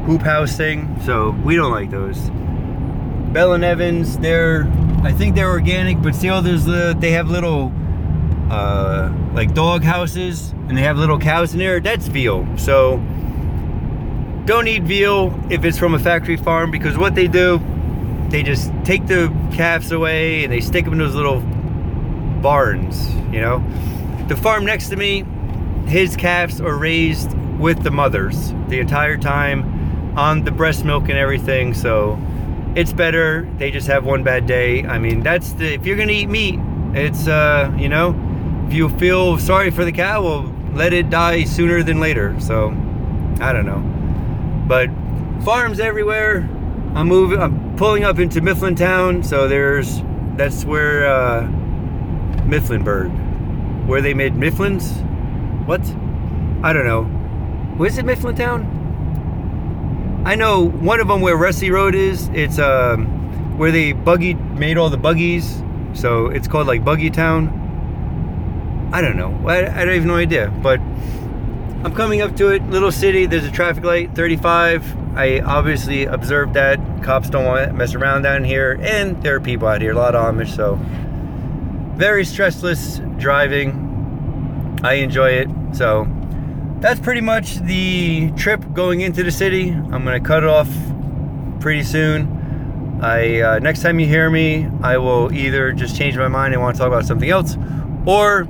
hoop 0.06 0.22
house 0.22 0.56
thing. 0.56 0.96
So 1.04 1.30
we 1.44 1.54
don't 1.54 1.70
like 1.70 1.90
those. 1.90 2.18
Bell 3.32 3.52
and 3.52 3.64
Evans, 3.64 4.18
they're 4.18 4.70
I 5.02 5.12
think 5.12 5.34
they're 5.34 5.50
organic, 5.50 6.00
but 6.02 6.14
still 6.14 6.42
there's 6.42 6.64
the 6.64 6.96
they 6.98 7.12
have 7.12 7.28
little 7.28 7.72
uh, 8.50 9.12
like 9.34 9.54
dog 9.54 9.82
houses 9.82 10.52
and 10.68 10.76
they 10.76 10.82
have 10.82 10.96
little 10.96 11.18
cows 11.18 11.52
in 11.52 11.58
there. 11.58 11.80
That's 11.80 12.06
veal. 12.08 12.46
So 12.56 12.96
don't 14.44 14.66
eat 14.68 14.82
veal 14.82 15.38
if 15.50 15.64
it's 15.64 15.78
from 15.78 15.94
a 15.94 15.98
factory 15.98 16.36
farm 16.36 16.70
because 16.70 16.96
what 16.96 17.14
they 17.14 17.26
do, 17.26 17.58
they 18.32 18.42
just 18.42 18.72
take 18.84 19.06
the 19.06 19.28
calves 19.52 19.92
away 19.92 20.42
and 20.42 20.52
they 20.52 20.60
stick 20.60 20.84
them 20.84 20.94
in 20.94 20.98
those 20.98 21.14
little 21.14 21.40
barns. 22.42 23.14
You 23.32 23.40
know, 23.40 23.64
the 24.26 24.36
farm 24.36 24.64
next 24.64 24.88
to 24.88 24.96
me 24.96 25.24
his 25.86 26.16
calves 26.16 26.60
are 26.60 26.76
raised 26.76 27.36
with 27.58 27.82
the 27.82 27.90
mothers 27.90 28.52
the 28.68 28.80
entire 28.80 29.16
time 29.16 30.18
on 30.18 30.44
the 30.44 30.50
breast 30.50 30.84
milk 30.84 31.04
and 31.04 31.18
everything. 31.18 31.74
So 31.74 32.18
it's 32.74 32.92
better. 32.92 33.48
They 33.58 33.70
just 33.70 33.86
have 33.88 34.04
one 34.04 34.22
bad 34.22 34.46
day. 34.46 34.84
I 34.84 34.98
mean, 34.98 35.22
that's 35.22 35.52
the 35.52 35.74
if 35.74 35.86
you're 35.86 35.96
gonna 35.96 36.12
eat 36.12 36.28
meat, 36.28 36.58
it's 36.94 37.28
uh, 37.28 37.74
you 37.78 37.88
know, 37.88 38.14
if 38.66 38.72
you 38.72 38.88
feel 38.88 39.38
sorry 39.38 39.70
for 39.70 39.84
the 39.84 39.92
cow, 39.92 40.22
well, 40.22 40.54
let 40.72 40.92
it 40.92 41.10
die 41.10 41.44
sooner 41.44 41.82
than 41.82 42.00
later. 42.00 42.38
So 42.40 42.68
I 43.40 43.52
don't 43.52 43.66
know. 43.66 43.82
But 44.66 44.88
farms 45.44 45.80
everywhere. 45.80 46.48
I'm 46.94 47.08
moving. 47.08 47.40
I'm 47.40 47.74
pulling 47.76 48.04
up 48.04 48.18
into 48.18 48.42
Mifflin 48.42 48.74
Town. 48.74 49.22
So 49.22 49.48
there's 49.48 50.02
that's 50.36 50.64
where 50.64 51.06
uh, 51.06 51.42
Mifflinburg, 52.44 53.86
where 53.86 54.02
they 54.02 54.12
made 54.12 54.34
Mifflins. 54.34 54.92
What? 55.66 55.80
I 56.62 56.72
don't 56.72 56.84
know. 56.84 57.08
Was 57.78 57.96
it 57.96 58.04
Mifflin 58.04 58.36
Town? 58.36 60.22
I 60.26 60.34
know 60.34 60.68
one 60.68 61.00
of 61.00 61.08
them 61.08 61.22
where 61.22 61.36
Rusty 61.36 61.70
Rail 61.70 61.94
is. 61.94 62.28
It's 62.28 62.58
um, 62.58 63.56
where 63.56 63.72
they 63.72 63.92
buggy 63.92 64.34
made 64.34 64.76
all 64.76 64.90
the 64.90 64.98
buggies. 64.98 65.62
So 65.94 66.26
it's 66.26 66.46
called 66.46 66.66
like 66.66 66.84
Buggy 66.84 67.10
Town. 67.10 67.58
I 68.92 69.00
don't 69.00 69.16
know. 69.16 69.48
I, 69.48 69.80
I 69.80 69.84
don't 69.86 69.94
even 69.94 70.08
no 70.08 70.16
idea. 70.16 70.48
But 70.62 70.78
I'm 71.84 71.94
coming 71.94 72.20
up 72.20 72.36
to 72.36 72.48
it. 72.48 72.62
Little 72.64 72.92
city. 72.92 73.24
There's 73.24 73.46
a 73.46 73.50
traffic 73.50 73.82
light, 73.82 74.14
35. 74.14 75.01
I 75.14 75.40
obviously 75.40 76.04
observed 76.04 76.54
that. 76.54 76.78
Cops 77.02 77.28
don't 77.28 77.44
want 77.44 77.68
to 77.68 77.72
mess 77.74 77.94
around 77.94 78.22
down 78.22 78.44
here, 78.44 78.78
and 78.82 79.22
there 79.22 79.36
are 79.36 79.40
people 79.40 79.68
out 79.68 79.80
here. 79.82 79.92
A 79.92 79.96
lot 79.96 80.14
of 80.14 80.34
Amish. 80.34 80.56
So 80.56 80.78
very 81.96 82.24
stressless 82.24 82.98
driving. 83.20 84.80
I 84.82 84.94
enjoy 84.94 85.30
it. 85.30 85.48
So 85.72 86.06
that's 86.80 86.98
pretty 86.98 87.20
much 87.20 87.56
the 87.56 88.30
trip 88.32 88.64
going 88.72 89.02
into 89.02 89.22
the 89.22 89.30
city. 89.30 89.70
I'm 89.70 90.04
gonna 90.04 90.20
cut 90.20 90.42
it 90.42 90.48
off 90.48 90.70
pretty 91.60 91.82
soon. 91.82 92.98
I 93.02 93.40
uh, 93.40 93.58
next 93.58 93.82
time 93.82 94.00
you 94.00 94.06
hear 94.06 94.30
me, 94.30 94.68
I 94.82 94.96
will 94.96 95.32
either 95.32 95.72
just 95.72 95.96
change 95.96 96.16
my 96.16 96.28
mind 96.28 96.54
and 96.54 96.62
want 96.62 96.76
to 96.76 96.78
talk 96.78 96.88
about 96.88 97.04
something 97.04 97.28
else, 97.28 97.56
or 98.06 98.48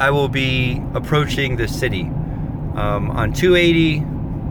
I 0.00 0.10
will 0.10 0.28
be 0.28 0.82
approaching 0.94 1.56
the 1.56 1.68
city 1.68 2.02
um, 2.74 3.10
on 3.10 3.32
280 3.32 4.00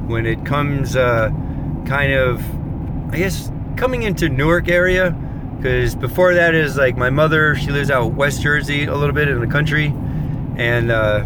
when 0.08 0.26
it 0.26 0.46
comes 0.46 0.96
uh, 0.96 1.30
kind 1.90 2.14
of, 2.14 2.42
I 3.14 3.18
guess, 3.18 3.52
coming 3.76 4.04
into 4.04 4.30
Newark 4.30 4.70
area. 4.70 5.12
Because 5.58 5.94
before 5.94 6.36
that 6.36 6.56
is 6.56 6.78
like 6.78 6.96
my 6.96 7.10
mother, 7.10 7.56
she 7.56 7.72
lives 7.72 7.92
out 7.92 8.14
West 8.14 8.42
Jersey 8.42 8.86
a 8.86 8.96
little 8.96 9.14
bit 9.14 9.28
in 9.28 9.42
the 9.42 9.48
country, 9.48 9.88
and 10.56 10.90
uh, 10.90 11.26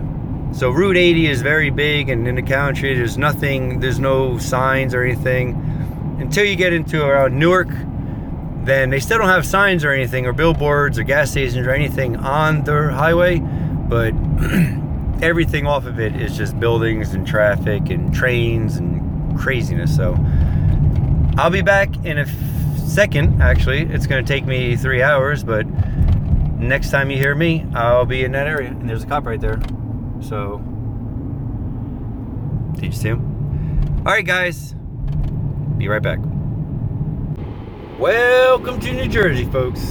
so 0.53 0.71
Route 0.71 0.97
80 0.97 1.27
is 1.27 1.43
very 1.43 1.69
big, 1.69 2.09
and 2.09 2.27
in 2.27 2.33
the 2.33 2.41
country 2.41 2.95
there's 2.95 3.15
nothing, 3.15 3.79
there's 3.79 3.99
no 3.99 4.39
signs 4.39 4.95
or 4.95 5.03
anything 5.03 6.17
until 6.19 6.45
you 6.45 6.55
get 6.55 6.73
into 6.73 7.05
around 7.05 7.37
Newark. 7.37 7.67
Then 8.63 8.89
they 8.89 8.99
still 8.99 9.19
don't 9.19 9.29
have 9.29 9.45
signs 9.45 9.85
or 9.85 9.91
anything, 9.91 10.25
or 10.25 10.33
billboards, 10.33 10.97
or 10.97 11.03
gas 11.03 11.29
stations, 11.29 11.67
or 11.67 11.71
anything 11.71 12.15
on 12.15 12.63
the 12.63 12.91
highway 12.91 13.39
but 13.93 14.11
everything 15.21 15.67
off 15.67 15.85
of 15.85 15.99
it 15.99 16.15
is 16.15 16.35
just 16.35 16.59
buildings 16.59 17.13
and 17.13 17.27
traffic 17.27 17.89
and 17.89 18.13
trains 18.13 18.77
and 18.77 19.37
craziness. 19.37 19.95
So 19.95 20.13
I'll 21.35 21.49
be 21.49 21.63
back 21.63 22.05
in 22.05 22.19
a 22.19 22.27
second. 22.77 23.41
Actually, 23.41 23.81
it's 23.81 24.05
going 24.05 24.23
to 24.23 24.27
take 24.27 24.45
me 24.45 24.75
three 24.75 25.01
hours, 25.01 25.43
but 25.43 25.65
next 26.59 26.91
time 26.91 27.09
you 27.09 27.17
hear 27.17 27.33
me, 27.33 27.65
I'll 27.73 28.05
be 28.05 28.23
in 28.23 28.31
that 28.33 28.45
area. 28.45 28.69
And 28.69 28.87
there's 28.87 29.03
a 29.03 29.07
cop 29.07 29.25
right 29.25 29.41
there. 29.41 29.59
So, 30.21 30.59
did 32.75 32.85
you 32.85 32.91
see 32.91 33.09
him? 33.09 34.03
All 34.05 34.13
right, 34.13 34.23
guys. 34.23 34.75
Be 35.79 35.87
right 35.87 36.03
back. 36.03 36.19
Welcome 37.97 38.79
to 38.81 38.93
New 38.93 39.07
Jersey, 39.07 39.45
folks. 39.45 39.81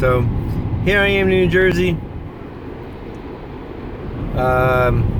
So, 0.00 0.20
here 0.84 1.00
I 1.00 1.06
am 1.06 1.30
in 1.30 1.40
New 1.40 1.48
Jersey. 1.48 1.92
Um, 4.36 5.16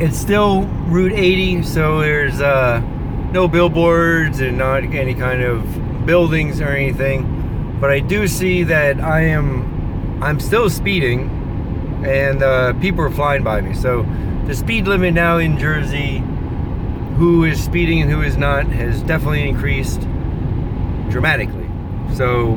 it's 0.00 0.18
still 0.18 0.62
Route 0.88 1.12
80, 1.12 1.62
so 1.62 2.00
there's 2.00 2.40
uh, 2.40 2.82
no 3.32 3.46
billboards 3.48 4.40
and 4.40 4.56
not 4.56 4.82
any 4.82 5.14
kind 5.14 5.42
of 5.42 6.06
buildings 6.06 6.60
or 6.60 6.68
anything. 6.68 7.76
But 7.80 7.90
I 7.90 8.00
do 8.00 8.26
see 8.26 8.64
that 8.64 9.00
I 9.00 9.20
am, 9.20 10.22
I'm 10.22 10.40
still 10.40 10.70
speeding, 10.70 11.30
and 12.04 12.42
uh, 12.42 12.72
people 12.74 13.04
are 13.04 13.10
flying 13.10 13.44
by 13.44 13.60
me. 13.60 13.74
So 13.74 14.06
the 14.46 14.54
speed 14.54 14.86
limit 14.88 15.14
now 15.14 15.38
in 15.38 15.58
Jersey, 15.58 16.18
who 17.16 17.44
is 17.44 17.62
speeding 17.62 18.00
and 18.00 18.10
who 18.10 18.22
is 18.22 18.36
not, 18.36 18.66
has 18.66 19.02
definitely 19.02 19.48
increased 19.48 20.00
dramatically. 21.10 21.68
So 22.14 22.52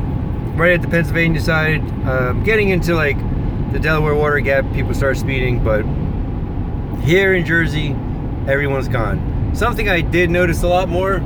right 0.55 0.73
at 0.73 0.81
the 0.81 0.87
Pennsylvania 0.87 1.41
side, 1.41 1.81
um, 2.07 2.43
getting 2.43 2.69
into 2.69 2.95
like 2.95 3.17
the 3.73 3.79
Delaware 3.79 4.15
Water 4.15 4.39
Gap, 4.39 4.71
people 4.73 4.93
start 4.93 5.17
speeding, 5.17 5.63
but 5.63 5.83
here 7.03 7.33
in 7.33 7.45
Jersey, 7.45 7.89
everyone's 8.47 8.87
gone. 8.87 9.30
Something 9.53 9.89
I 9.89 10.01
did 10.01 10.29
notice 10.29 10.63
a 10.63 10.67
lot 10.67 10.87
more 10.89 11.23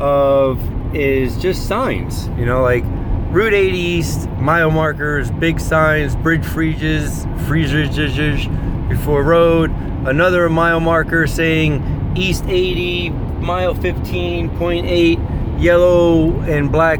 of 0.00 0.58
is 0.94 1.36
just 1.36 1.68
signs. 1.68 2.28
You 2.38 2.46
know, 2.46 2.62
like 2.62 2.84
Route 3.30 3.52
80 3.52 3.78
East, 3.78 4.28
mile 4.30 4.70
markers, 4.70 5.30
big 5.30 5.60
signs, 5.60 6.16
bridge 6.16 6.44
freezes, 6.44 7.26
freezers 7.46 8.48
before 8.88 9.22
road. 9.22 9.70
Another 10.06 10.48
mile 10.48 10.80
marker 10.80 11.26
saying 11.26 12.14
East 12.16 12.44
80, 12.46 13.10
mile 13.10 13.74
15.8, 13.74 15.62
yellow 15.62 16.40
and 16.40 16.72
black 16.72 16.98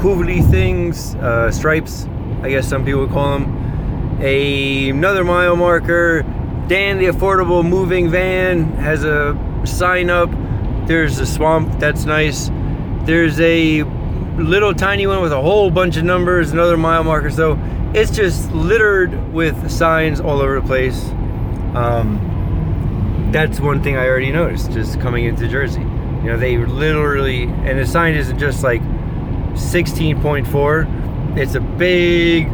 kuvli 0.00 0.48
things, 0.50 1.14
uh, 1.16 1.50
stripes, 1.50 2.08
I 2.42 2.48
guess 2.48 2.66
some 2.66 2.84
people 2.84 3.02
would 3.02 3.10
call 3.10 3.38
them 3.38 4.18
a, 4.22 4.90
another 4.90 5.24
mile 5.24 5.56
marker. 5.56 6.22
Dan, 6.68 6.98
the 6.98 7.06
affordable 7.06 7.64
moving 7.68 8.10
van, 8.10 8.72
has 8.74 9.04
a 9.04 9.34
sign 9.64 10.10
up. 10.10 10.30
There's 10.86 11.18
a 11.18 11.26
swamp, 11.26 11.78
that's 11.78 12.04
nice. 12.04 12.50
There's 13.04 13.38
a 13.40 13.82
little 14.36 14.74
tiny 14.74 15.06
one 15.06 15.22
with 15.22 15.32
a 15.32 15.40
whole 15.40 15.70
bunch 15.70 15.96
of 15.96 16.04
numbers, 16.04 16.52
another 16.52 16.76
mile 16.76 17.04
marker. 17.04 17.30
So 17.30 17.58
it's 17.94 18.10
just 18.10 18.50
littered 18.52 19.32
with 19.32 19.70
signs 19.70 20.20
all 20.20 20.40
over 20.40 20.60
the 20.60 20.66
place. 20.66 21.08
Um, 21.74 23.28
that's 23.32 23.60
one 23.60 23.82
thing 23.82 23.96
I 23.96 24.06
already 24.06 24.32
noticed 24.32 24.72
just 24.72 25.00
coming 25.00 25.24
into 25.24 25.48
Jersey. 25.48 25.80
You 25.80 26.26
know, 26.26 26.36
they 26.36 26.56
literally, 26.58 27.44
and 27.44 27.78
the 27.78 27.86
sign 27.86 28.14
isn't 28.14 28.38
just 28.38 28.62
like 28.62 28.82
16.4, 29.52 31.38
it's 31.38 31.54
a 31.54 31.60
big 31.60 32.48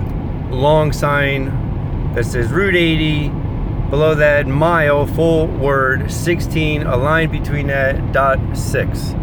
long 0.50 0.92
sign 0.92 2.12
that 2.14 2.24
says 2.24 2.50
Route 2.50 2.76
80. 2.76 3.45
Below 3.90 4.16
that, 4.16 4.46
mile, 4.46 5.06
full 5.06 5.46
word, 5.46 6.10
16, 6.10 6.82
a 6.82 6.96
line 6.96 7.30
between 7.30 7.68
that, 7.68 8.12
dot 8.12 8.38
6. 8.56 9.14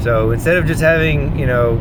So 0.00 0.30
instead 0.30 0.56
of 0.56 0.66
just 0.66 0.80
having, 0.80 1.38
you 1.38 1.46
know, 1.46 1.76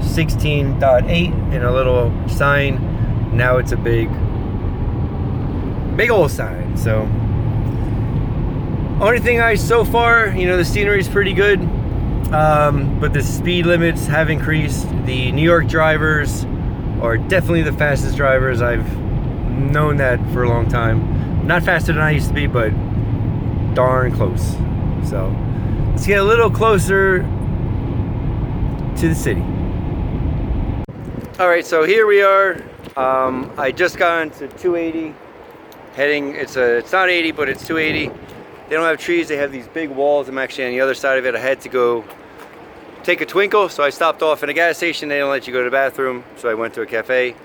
16.8 0.00 1.52
in 1.52 1.62
a 1.62 1.72
little 1.72 2.12
sign, 2.28 3.34
now 3.34 3.56
it's 3.56 3.72
a 3.72 3.76
big, 3.76 4.08
big 5.96 6.10
old 6.10 6.30
sign. 6.30 6.76
So, 6.76 7.02
only 9.00 9.20
thing 9.20 9.40
I, 9.40 9.54
so 9.54 9.84
far, 9.84 10.28
you 10.28 10.46
know, 10.46 10.56
the 10.56 10.64
scenery 10.64 11.00
is 11.00 11.08
pretty 11.08 11.32
good. 11.32 11.60
Um, 12.32 12.98
but 12.98 13.12
the 13.12 13.22
speed 13.22 13.66
limits 13.66 14.06
have 14.06 14.30
increased. 14.30 14.88
The 15.06 15.30
New 15.32 15.42
York 15.42 15.68
drivers 15.68 16.44
are 17.00 17.16
definitely 17.16 17.62
the 17.62 17.72
fastest 17.72 18.16
drivers. 18.16 18.60
I've 18.60 18.98
known 19.48 19.98
that 19.98 20.18
for 20.32 20.42
a 20.42 20.48
long 20.48 20.68
time. 20.68 21.15
Not 21.46 21.62
faster 21.62 21.92
than 21.92 22.02
I 22.02 22.10
used 22.10 22.26
to 22.26 22.34
be, 22.34 22.48
but 22.48 22.70
darn 23.72 24.10
close. 24.10 24.56
So 25.08 25.32
let's 25.90 26.04
get 26.04 26.18
a 26.18 26.24
little 26.24 26.50
closer 26.50 27.18
to 28.96 29.08
the 29.08 29.14
city. 29.14 29.42
All 31.38 31.48
right, 31.48 31.64
so 31.64 31.84
here 31.84 32.04
we 32.04 32.20
are. 32.20 32.60
Um, 32.96 33.52
I 33.56 33.70
just 33.70 33.96
got 33.96 34.22
into 34.22 34.48
280, 34.48 35.14
heading. 35.94 36.34
It's 36.34 36.56
a. 36.56 36.78
It's 36.78 36.90
not 36.90 37.10
80, 37.10 37.30
but 37.30 37.48
it's 37.48 37.64
280. 37.64 38.08
They 38.68 38.74
don't 38.74 38.84
have 38.84 38.98
trees. 38.98 39.28
They 39.28 39.36
have 39.36 39.52
these 39.52 39.68
big 39.68 39.90
walls. 39.90 40.28
I'm 40.28 40.38
actually 40.38 40.64
on 40.64 40.72
the 40.72 40.80
other 40.80 40.94
side 40.94 41.16
of 41.16 41.26
it. 41.26 41.36
I 41.36 41.38
had 41.38 41.60
to 41.60 41.68
go 41.68 42.04
take 43.04 43.20
a 43.20 43.26
twinkle, 43.26 43.68
so 43.68 43.84
I 43.84 43.90
stopped 43.90 44.20
off 44.20 44.42
in 44.42 44.48
a 44.48 44.52
gas 44.52 44.78
station. 44.78 45.08
They 45.08 45.20
don't 45.20 45.30
let 45.30 45.46
you 45.46 45.52
go 45.52 45.60
to 45.60 45.66
the 45.66 45.70
bathroom, 45.70 46.24
so 46.38 46.48
I 46.48 46.54
went 46.54 46.74
to 46.74 46.80
a 46.80 46.86
cafe. 46.86 47.36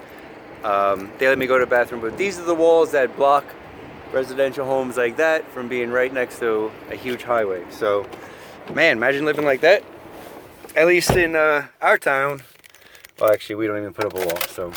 Um, 0.64 1.12
they 1.20 1.28
let 1.28 1.38
me 1.38 1.46
go 1.46 1.60
to 1.60 1.66
the 1.66 1.70
bathroom, 1.70 2.02
but 2.02 2.18
these 2.18 2.40
are 2.40 2.46
the 2.46 2.56
walls 2.56 2.94
that 2.94 3.16
block 3.16 3.46
residential 4.14 4.66
homes 4.66 4.98
like 4.98 5.18
that 5.18 5.50
from 5.52 5.68
being 5.68 5.90
right 5.90 6.14
next 6.14 6.40
to 6.40 6.72
a 6.90 6.96
huge 6.96 7.24
highway. 7.24 7.64
So, 7.72 8.08
man, 8.74 8.98
imagine 8.98 9.26
living 9.26 9.46
like 9.46 9.62
that. 9.62 9.84
At 10.76 10.88
least 10.88 11.12
in 11.12 11.36
uh, 11.36 11.68
our 11.82 11.98
town. 11.98 12.44
Well, 13.20 13.32
actually, 13.32 13.56
we 13.56 13.68
don't 13.68 13.78
even 13.78 13.94
put 13.94 14.06
up 14.06 14.14
a 14.14 14.26
wall, 14.26 14.42
so 14.48 14.72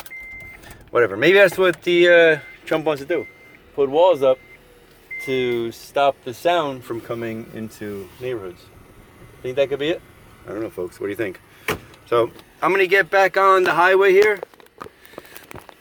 whatever. 0.91 1.15
Maybe 1.17 1.37
that's 1.37 1.57
what 1.57 1.81
the 1.83 2.09
uh, 2.09 2.39
Trump 2.65 2.85
wants 2.85 3.01
to 3.01 3.07
do: 3.07 3.25
put 3.75 3.89
walls 3.89 4.21
up 4.21 4.37
to 5.25 5.71
stop 5.71 6.15
the 6.23 6.33
sound 6.33 6.83
from 6.83 7.01
coming 7.01 7.49
into 7.53 8.09
neighborhoods. 8.19 8.61
Think 9.41 9.55
that 9.55 9.69
could 9.69 9.79
be 9.79 9.89
it? 9.89 10.01
I 10.45 10.49
don't 10.49 10.61
know, 10.61 10.69
folks. 10.69 10.99
What 10.99 11.07
do 11.07 11.11
you 11.11 11.15
think? 11.15 11.39
So 12.07 12.29
I'm 12.61 12.71
gonna 12.71 12.87
get 12.87 13.09
back 13.09 13.37
on 13.37 13.63
the 13.63 13.73
highway 13.73 14.11
here. 14.11 14.39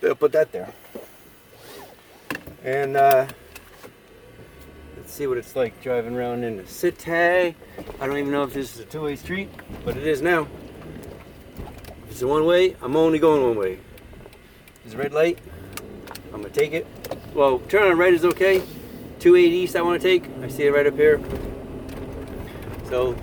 They'll 0.00 0.14
put 0.14 0.32
that 0.32 0.52
there. 0.52 0.72
And 2.62 2.96
uh, 2.96 3.26
see 5.14 5.28
what 5.28 5.38
it's 5.38 5.54
like 5.54 5.80
driving 5.80 6.16
around 6.16 6.42
in 6.42 6.56
the 6.56 6.66
city. 6.66 7.12
I 7.12 7.54
don't 8.00 8.18
even 8.18 8.32
know 8.32 8.42
if 8.42 8.52
this 8.52 8.74
is 8.74 8.80
a 8.80 8.84
two-way 8.84 9.14
street, 9.14 9.48
but 9.84 9.96
it 9.96 10.04
is 10.04 10.20
now. 10.20 10.48
If 12.02 12.10
it's 12.10 12.22
a 12.22 12.26
one-way, 12.26 12.74
I'm 12.82 12.96
only 12.96 13.20
going 13.20 13.40
one 13.40 13.56
way. 13.56 13.78
There's 14.82 14.94
a 14.94 14.98
red 14.98 15.12
light. 15.12 15.38
I'm 16.32 16.42
gonna 16.42 16.52
take 16.52 16.72
it. 16.72 16.84
Well, 17.32 17.60
turn 17.60 17.84
on 17.84 17.96
right 17.96 18.12
is 18.12 18.24
okay. 18.24 18.58
280 19.20 19.56
east 19.56 19.76
I 19.76 19.82
want 19.82 20.02
to 20.02 20.08
take. 20.08 20.28
I 20.42 20.48
see 20.48 20.64
it 20.64 20.70
right 20.70 20.86
up 20.86 20.96
here. 20.96 21.20
So, 22.88 23.16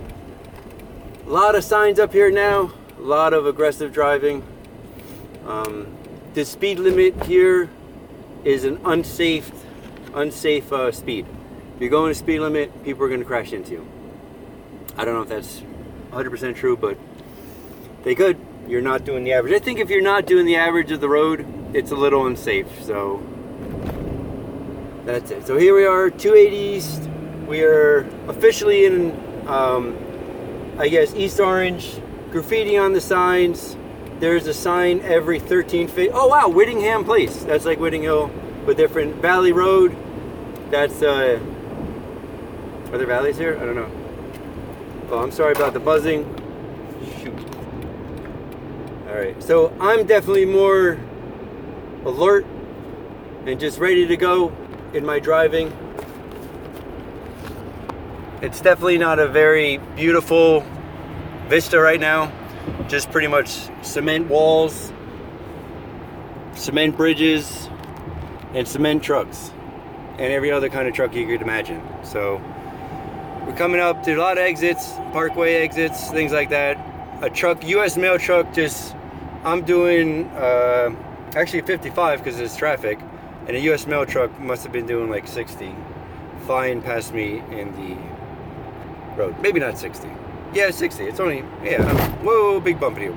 a 1.27 1.29
lot 1.29 1.55
of 1.55 1.63
signs 1.65 1.99
up 1.99 2.13
here 2.13 2.31
now. 2.31 2.71
A 2.99 3.01
lot 3.01 3.33
of 3.33 3.45
aggressive 3.45 3.91
driving. 3.91 4.43
Um, 5.45 5.93
the 6.35 6.45
speed 6.45 6.79
limit 6.79 7.21
here 7.25 7.69
is 8.45 8.63
an 8.63 8.79
unsafe, 8.85 9.51
unsafe 10.13 10.71
uh, 10.71 10.93
speed. 10.93 11.25
You're 11.81 11.89
going 11.89 12.11
to 12.11 12.15
speed 12.15 12.41
limit, 12.41 12.83
people 12.83 13.03
are 13.05 13.07
going 13.07 13.21
to 13.21 13.25
crash 13.25 13.53
into 13.53 13.71
you. 13.71 13.87
I 14.95 15.03
don't 15.03 15.15
know 15.15 15.23
if 15.23 15.29
that's 15.29 15.63
100% 16.11 16.55
true, 16.55 16.77
but 16.77 16.95
they 18.03 18.13
could. 18.13 18.37
You're 18.67 18.83
not 18.83 19.03
doing 19.03 19.23
the 19.23 19.33
average. 19.33 19.55
I 19.55 19.57
think 19.57 19.79
if 19.79 19.89
you're 19.89 19.99
not 19.99 20.27
doing 20.27 20.45
the 20.45 20.57
average 20.57 20.91
of 20.91 21.01
the 21.01 21.09
road, 21.09 21.43
it's 21.73 21.89
a 21.89 21.95
little 21.95 22.27
unsafe. 22.27 22.83
So 22.83 23.23
that's 25.05 25.31
it. 25.31 25.47
So 25.47 25.57
here 25.57 25.75
we 25.75 25.87
are, 25.87 26.11
280 26.11 26.55
East. 26.55 27.09
We 27.47 27.63
are 27.63 28.07
officially 28.27 28.85
in, 28.85 29.47
um, 29.47 29.97
I 30.77 30.87
guess, 30.87 31.15
East 31.15 31.39
Orange. 31.39 31.99
Graffiti 32.29 32.77
on 32.77 32.93
the 32.93 33.01
signs. 33.01 33.75
There's 34.19 34.45
a 34.45 34.53
sign 34.53 35.01
every 35.01 35.39
13 35.39 35.87
feet. 35.87 36.11
Oh 36.13 36.27
wow, 36.27 36.47
Whittingham 36.47 37.05
Place. 37.05 37.43
That's 37.43 37.65
like 37.65 37.79
Whitting 37.79 38.03
Hill, 38.03 38.29
but 38.67 38.77
different. 38.77 39.15
Valley 39.15 39.51
Road. 39.51 39.97
That's 40.69 41.01
uh. 41.01 41.39
Are 42.91 42.97
there 42.97 43.07
valleys 43.07 43.37
here? 43.37 43.57
I 43.57 43.65
don't 43.65 43.75
know. 43.75 43.89
Oh, 45.11 45.19
I'm 45.19 45.31
sorry 45.31 45.53
about 45.53 45.71
the 45.73 45.79
buzzing. 45.79 46.25
Shoot. 47.21 47.33
All 49.07 49.15
right, 49.15 49.41
so 49.41 49.73
I'm 49.79 50.05
definitely 50.05 50.45
more 50.45 50.99
alert 52.03 52.45
and 53.45 53.59
just 53.59 53.79
ready 53.79 54.05
to 54.07 54.17
go 54.17 54.55
in 54.93 55.05
my 55.05 55.19
driving. 55.19 55.71
It's 58.41 58.59
definitely 58.59 58.97
not 58.97 59.19
a 59.19 59.27
very 59.27 59.77
beautiful 59.95 60.65
vista 61.47 61.79
right 61.79 61.99
now. 61.99 62.29
Just 62.89 63.09
pretty 63.11 63.27
much 63.27 63.69
cement 63.83 64.27
walls, 64.27 64.91
cement 66.55 66.97
bridges, 66.97 67.69
and 68.53 68.67
cement 68.67 69.01
trucks, 69.01 69.53
and 70.17 70.33
every 70.33 70.51
other 70.51 70.69
kind 70.69 70.89
of 70.89 70.93
truck 70.93 71.15
you 71.15 71.25
could 71.25 71.41
imagine. 71.41 71.81
So 72.03 72.41
we're 73.45 73.55
coming 73.55 73.81
up 73.81 74.03
to 74.03 74.13
a 74.13 74.17
lot 74.19 74.37
of 74.37 74.43
exits, 74.43 74.93
parkway 75.11 75.55
exits, 75.55 76.09
things 76.11 76.31
like 76.31 76.49
that. 76.49 76.77
A 77.21 77.29
truck, 77.29 77.63
U.S. 77.67 77.97
mail 77.97 78.17
truck, 78.17 78.53
just 78.53 78.95
I'm 79.43 79.63
doing 79.63 80.25
uh, 80.31 80.95
actually 81.35 81.61
55 81.61 82.19
because 82.19 82.37
there's 82.37 82.55
traffic, 82.55 82.99
and 83.47 83.57
a 83.57 83.59
U.S. 83.61 83.87
mail 83.87 84.05
truck 84.05 84.37
must 84.39 84.63
have 84.63 84.71
been 84.71 84.85
doing 84.85 85.09
like 85.09 85.27
60, 85.27 85.75
flying 86.45 86.81
past 86.81 87.13
me 87.13 87.39
in 87.51 87.71
the 87.75 89.17
road. 89.17 89.35
Maybe 89.41 89.59
not 89.59 89.77
60. 89.77 90.07
Yeah, 90.53 90.69
60. 90.71 91.05
It's 91.05 91.19
only, 91.19 91.43
yeah. 91.63 92.09
Whoa, 92.21 92.59
big 92.59 92.79
bumpy. 92.79 93.09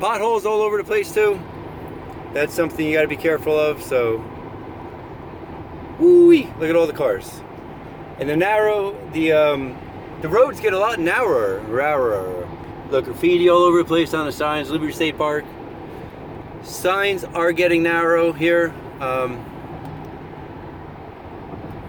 Potholes 0.00 0.46
all 0.46 0.62
over 0.62 0.76
the 0.76 0.84
place 0.84 1.12
too. 1.12 1.40
That's 2.32 2.54
something 2.54 2.86
you 2.86 2.94
got 2.94 3.02
to 3.02 3.08
be 3.08 3.16
careful 3.16 3.58
of. 3.58 3.82
So, 3.82 4.18
woo 5.98 6.30
look 6.30 6.68
at 6.68 6.76
all 6.76 6.86
the 6.86 6.92
cars. 6.92 7.40
And 8.18 8.28
the 8.28 8.36
narrow, 8.36 8.96
the 9.12 9.32
um, 9.32 9.78
the 10.22 10.28
roads 10.28 10.60
get 10.60 10.72
a 10.72 10.78
lot 10.78 10.98
narrower, 10.98 11.62
narrower. 11.68 12.48
Look, 12.90 13.04
graffiti 13.04 13.48
all 13.48 13.62
over 13.62 13.78
the 13.78 13.84
place 13.84 14.14
on 14.14 14.26
the 14.26 14.32
signs. 14.32 14.70
Liberty 14.70 14.92
State 14.92 15.16
Park. 15.16 15.44
Signs 16.62 17.22
are 17.22 17.52
getting 17.52 17.84
narrow 17.84 18.32
here. 18.32 18.74
Um, 19.00 19.44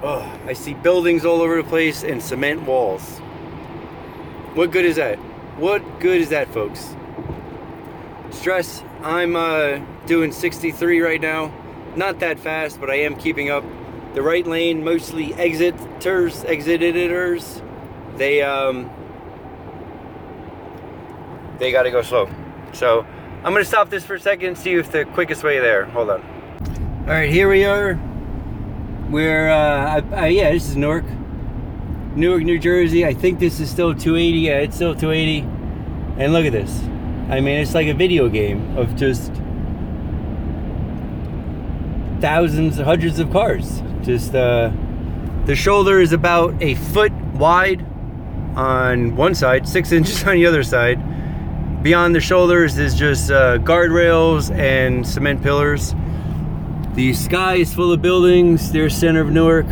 oh, 0.03 0.39
I 0.45 0.53
see 0.53 0.75
buildings 0.75 1.25
all 1.25 1.41
over 1.41 1.61
the 1.61 1.67
place 1.67 2.03
and 2.03 2.21
cement 2.21 2.61
walls. 2.63 3.19
What 4.53 4.71
good 4.71 4.85
is 4.85 4.97
that? 4.97 5.17
What 5.57 5.99
good 5.99 6.21
is 6.21 6.29
that, 6.29 6.53
folks? 6.53 6.95
Stress, 8.29 8.83
I'm 9.01 9.35
uh, 9.35 9.79
doing 10.05 10.31
63 10.31 11.01
right 11.01 11.19
now. 11.19 11.51
Not 11.95 12.19
that 12.19 12.39
fast, 12.39 12.79
but 12.79 12.89
I 12.89 12.95
am 12.95 13.15
keeping 13.15 13.49
up. 13.49 13.63
The 14.13 14.21
right 14.21 14.45
lane, 14.45 14.83
mostly 14.83 15.29
exiters, 15.33 16.43
exiters, 16.45 17.61
they 18.17 18.41
um, 18.41 18.89
they 21.59 21.71
got 21.71 21.83
to 21.83 21.91
go 21.91 22.01
slow. 22.01 22.29
So 22.73 23.05
I'm 23.43 23.53
gonna 23.53 23.63
stop 23.65 23.89
this 23.89 24.03
for 24.03 24.15
a 24.15 24.19
second, 24.19 24.57
see 24.57 24.73
if 24.73 24.91
the 24.91 25.05
quickest 25.05 25.43
way 25.43 25.59
there. 25.59 25.85
Hold 25.85 26.09
on. 26.09 26.21
All 27.01 27.15
right, 27.15 27.29
here 27.29 27.49
we 27.49 27.65
are. 27.65 27.99
We're 29.09 29.49
uh, 29.49 30.01
I, 30.11 30.15
I, 30.15 30.27
yeah, 30.27 30.51
this 30.51 30.67
is 30.67 30.75
Newark. 30.75 31.05
Newark, 32.15 32.43
New 32.43 32.59
Jersey. 32.59 33.05
I 33.05 33.13
think 33.13 33.39
this 33.39 33.59
is 33.59 33.69
still 33.69 33.93
280. 33.93 34.39
Yeah, 34.39 34.59
it's 34.59 34.75
still 34.75 34.93
280. 34.93 35.39
And 36.21 36.33
look 36.33 36.45
at 36.45 36.51
this. 36.51 36.81
I 37.29 37.39
mean, 37.39 37.59
it's 37.59 37.73
like 37.73 37.87
a 37.87 37.93
video 37.93 38.27
game 38.27 38.77
of 38.77 38.95
just 38.95 39.31
thousands, 42.21 42.77
hundreds 42.77 43.19
of 43.19 43.31
cars. 43.31 43.81
Just 44.01 44.35
uh, 44.35 44.71
the 45.45 45.55
shoulder 45.55 45.99
is 45.99 46.13
about 46.13 46.53
a 46.61 46.75
foot 46.75 47.11
wide 47.35 47.85
on 48.55 49.15
one 49.15 49.35
side, 49.35 49.67
six 49.67 49.91
inches 49.93 50.23
on 50.23 50.35
the 50.35 50.45
other 50.45 50.63
side. 50.63 50.99
Beyond 51.83 52.13
the 52.13 52.19
shoulders 52.19 52.77
is 52.77 52.93
just 52.93 53.31
uh, 53.31 53.57
guardrails 53.59 54.53
and 54.53 55.07
cement 55.07 55.41
pillars. 55.41 55.95
The 56.93 57.13
sky 57.13 57.55
is 57.55 57.73
full 57.73 57.93
of 57.93 58.01
buildings. 58.01 58.71
There's 58.71 58.95
center 58.95 59.21
of 59.21 59.29
Newark. 59.31 59.67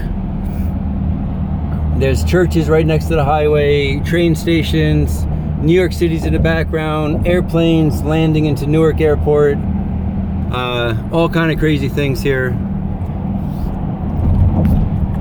There's 2.00 2.24
churches 2.24 2.70
right 2.70 2.86
next 2.86 3.06
to 3.08 3.16
the 3.16 3.26
highway, 3.26 4.00
train 4.02 4.36
stations, 4.36 5.26
New 5.60 5.74
York 5.74 5.92
City's 5.92 6.26
in 6.26 6.34
the 6.34 6.40
background, 6.40 7.28
airplanes 7.28 8.04
landing 8.04 8.46
into 8.46 8.68
Newark 8.68 9.02
Airport, 9.02 9.58
uh, 10.52 11.10
all 11.12 11.30
kind 11.30 11.52
of 11.52 11.60
crazy 11.60 11.90
things 11.90 12.22
here. 12.22 12.52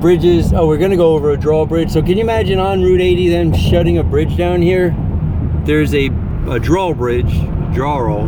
Bridges. 0.01 0.53
Oh, 0.53 0.67
we're 0.67 0.77
gonna 0.77 0.97
go 0.97 1.13
over 1.13 1.31
a 1.31 1.37
drawbridge. 1.37 1.91
So 1.91 2.01
can 2.01 2.17
you 2.17 2.21
imagine 2.23 2.59
on 2.59 2.81
Route 2.83 3.01
80 3.01 3.29
them 3.29 3.53
shutting 3.53 3.97
a 3.97 4.03
bridge 4.03 4.37
down 4.37 4.61
here? 4.61 4.95
There's 5.65 5.93
a, 5.93 6.07
a 6.49 6.59
drawbridge, 6.59 7.33
drawroll 7.73 8.27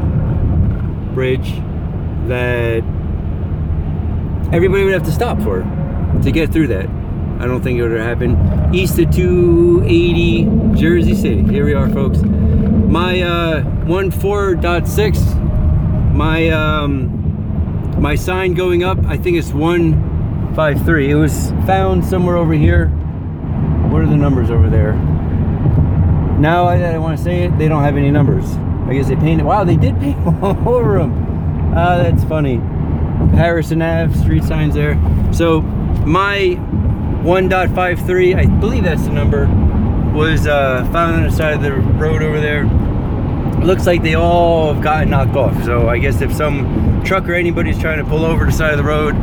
bridge 1.14 1.54
that 2.28 2.84
everybody 4.54 4.84
would 4.84 4.94
have 4.94 5.04
to 5.04 5.12
stop 5.12 5.42
for 5.42 5.62
to 6.24 6.32
get 6.32 6.52
through 6.52 6.68
that. 6.68 6.88
I 7.40 7.46
don't 7.46 7.62
think 7.62 7.80
it 7.80 7.88
would 7.88 7.98
happen. 7.98 8.76
East 8.76 9.00
of 9.00 9.16
280, 9.16 10.76
Jersey 10.78 11.16
City. 11.16 11.44
Here 11.44 11.66
we 11.66 11.74
are, 11.74 11.88
folks. 11.90 12.20
My 12.22 13.22
uh, 13.22 13.64
14.6, 13.86 15.39
my 16.14 16.50
um, 16.50 18.00
my 18.00 18.16
sign 18.16 18.54
going 18.54 18.84
up, 18.84 18.98
I 19.06 19.18
think 19.18 19.38
it's 19.38 19.52
153. 19.52 21.12
It 21.12 21.16
was 21.16 21.52
found 21.66 22.06
somewhere 22.06 22.38
over 22.38 22.54
here. 22.54 22.88
What 23.90 24.02
are 24.02 24.08
the 24.08 24.18
numbers 24.18 24.50
over 24.50 24.70
there? 24.70 24.94
Now 26.40 26.66
I, 26.66 26.78
I 26.82 26.98
want 26.98 27.18
to 27.18 27.24
say 27.24 27.44
it, 27.44 27.58
they 27.58 27.68
don't 27.68 27.84
have 27.84 27.98
any 27.98 28.12
numbers. 28.12 28.46
I 28.88 28.94
guess 28.94 29.08
they 29.08 29.16
painted. 29.16 29.46
Wow, 29.46 29.64
they 29.66 29.76
did 29.76 30.00
paint 30.00 30.18
all 30.44 30.70
over 30.70 31.00
them. 31.00 31.74
Ah, 31.76 31.98
that's 31.98 32.24
funny. 32.24 32.58
Harrison 33.36 33.82
Ave, 33.82 34.18
street 34.18 34.44
signs 34.44 34.74
there. 34.74 34.96
So 35.34 35.62
my 35.62 36.58
1.53, 37.24 38.36
I 38.36 38.46
believe 38.60 38.84
that's 38.84 39.04
the 39.04 39.12
number, 39.12 39.46
was 40.16 40.48
uh, 40.48 40.88
found 40.92 41.18
on 41.18 41.24
the 41.24 41.32
side 41.32 41.54
of 41.56 41.62
the 41.62 41.74
road 41.74 42.24
over 42.24 42.40
there. 42.40 42.64
Looks 43.60 43.86
like 43.86 44.02
they 44.04 44.16
all 44.16 44.74
have 44.74 44.84
gotten 44.84 45.10
knocked 45.10 45.36
off. 45.36 45.64
So 45.64 45.90
I 45.90 45.98
guess 45.98 46.22
if 46.22 46.34
some 46.34 47.02
truck 47.04 47.28
or 47.28 47.34
anybody's 47.34 47.80
trying 47.80 47.98
to 47.98 48.06
pull 48.06 48.26
over 48.26 48.46
the 48.46 48.52
side 48.52 48.72
of 48.72 48.78
the 48.78 48.84
road, 48.84 49.16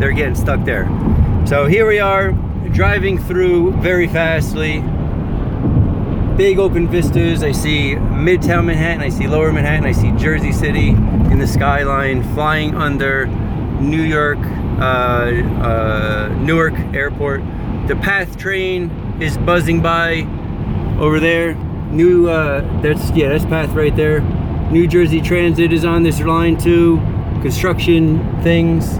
they're 0.00 0.12
getting 0.12 0.34
stuck 0.34 0.64
there. 0.64 0.86
So 1.46 1.66
here 1.66 1.86
we 1.86 1.98
are, 1.98 2.32
driving 2.72 3.18
through 3.18 3.72
very 3.80 4.06
fastly. 4.06 4.80
Big 6.36 6.58
open 6.58 6.88
vistas. 6.88 7.42
I 7.42 7.52
see 7.52 7.94
Midtown 7.94 8.66
Manhattan, 8.66 9.02
I 9.02 9.08
see 9.08 9.26
Lower 9.26 9.52
Manhattan, 9.52 9.84
I 9.84 9.92
see 9.92 10.10
Jersey 10.12 10.52
City 10.52 10.88
in 10.90 11.38
the 11.38 11.46
skyline, 11.46 12.22
flying 12.34 12.74
under 12.74 13.26
New 13.26 14.02
York 14.02 14.38
uh, 14.80 15.30
uh, 15.62 16.28
Newark 16.40 16.74
Airport. 16.94 17.42
The 17.88 17.96
PATH 17.96 18.38
train 18.38 18.90
is 19.20 19.36
buzzing 19.38 19.82
by 19.82 20.22
over 20.98 21.20
there. 21.20 21.54
New, 21.90 22.28
uh, 22.28 22.60
that's, 22.82 23.10
yeah, 23.10 23.28
that's 23.28 23.44
PATH 23.44 23.70
right 23.70 23.94
there. 23.94 24.20
New 24.70 24.86
Jersey 24.86 25.20
Transit 25.20 25.72
is 25.72 25.84
on 25.84 26.02
this 26.04 26.20
line 26.20 26.56
too. 26.56 26.96
Construction 27.42 28.40
things. 28.42 28.98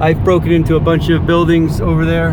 I've 0.00 0.22
broken 0.24 0.52
into 0.52 0.76
a 0.76 0.80
bunch 0.80 1.08
of 1.10 1.26
buildings 1.26 1.80
over 1.80 2.04
there. 2.04 2.30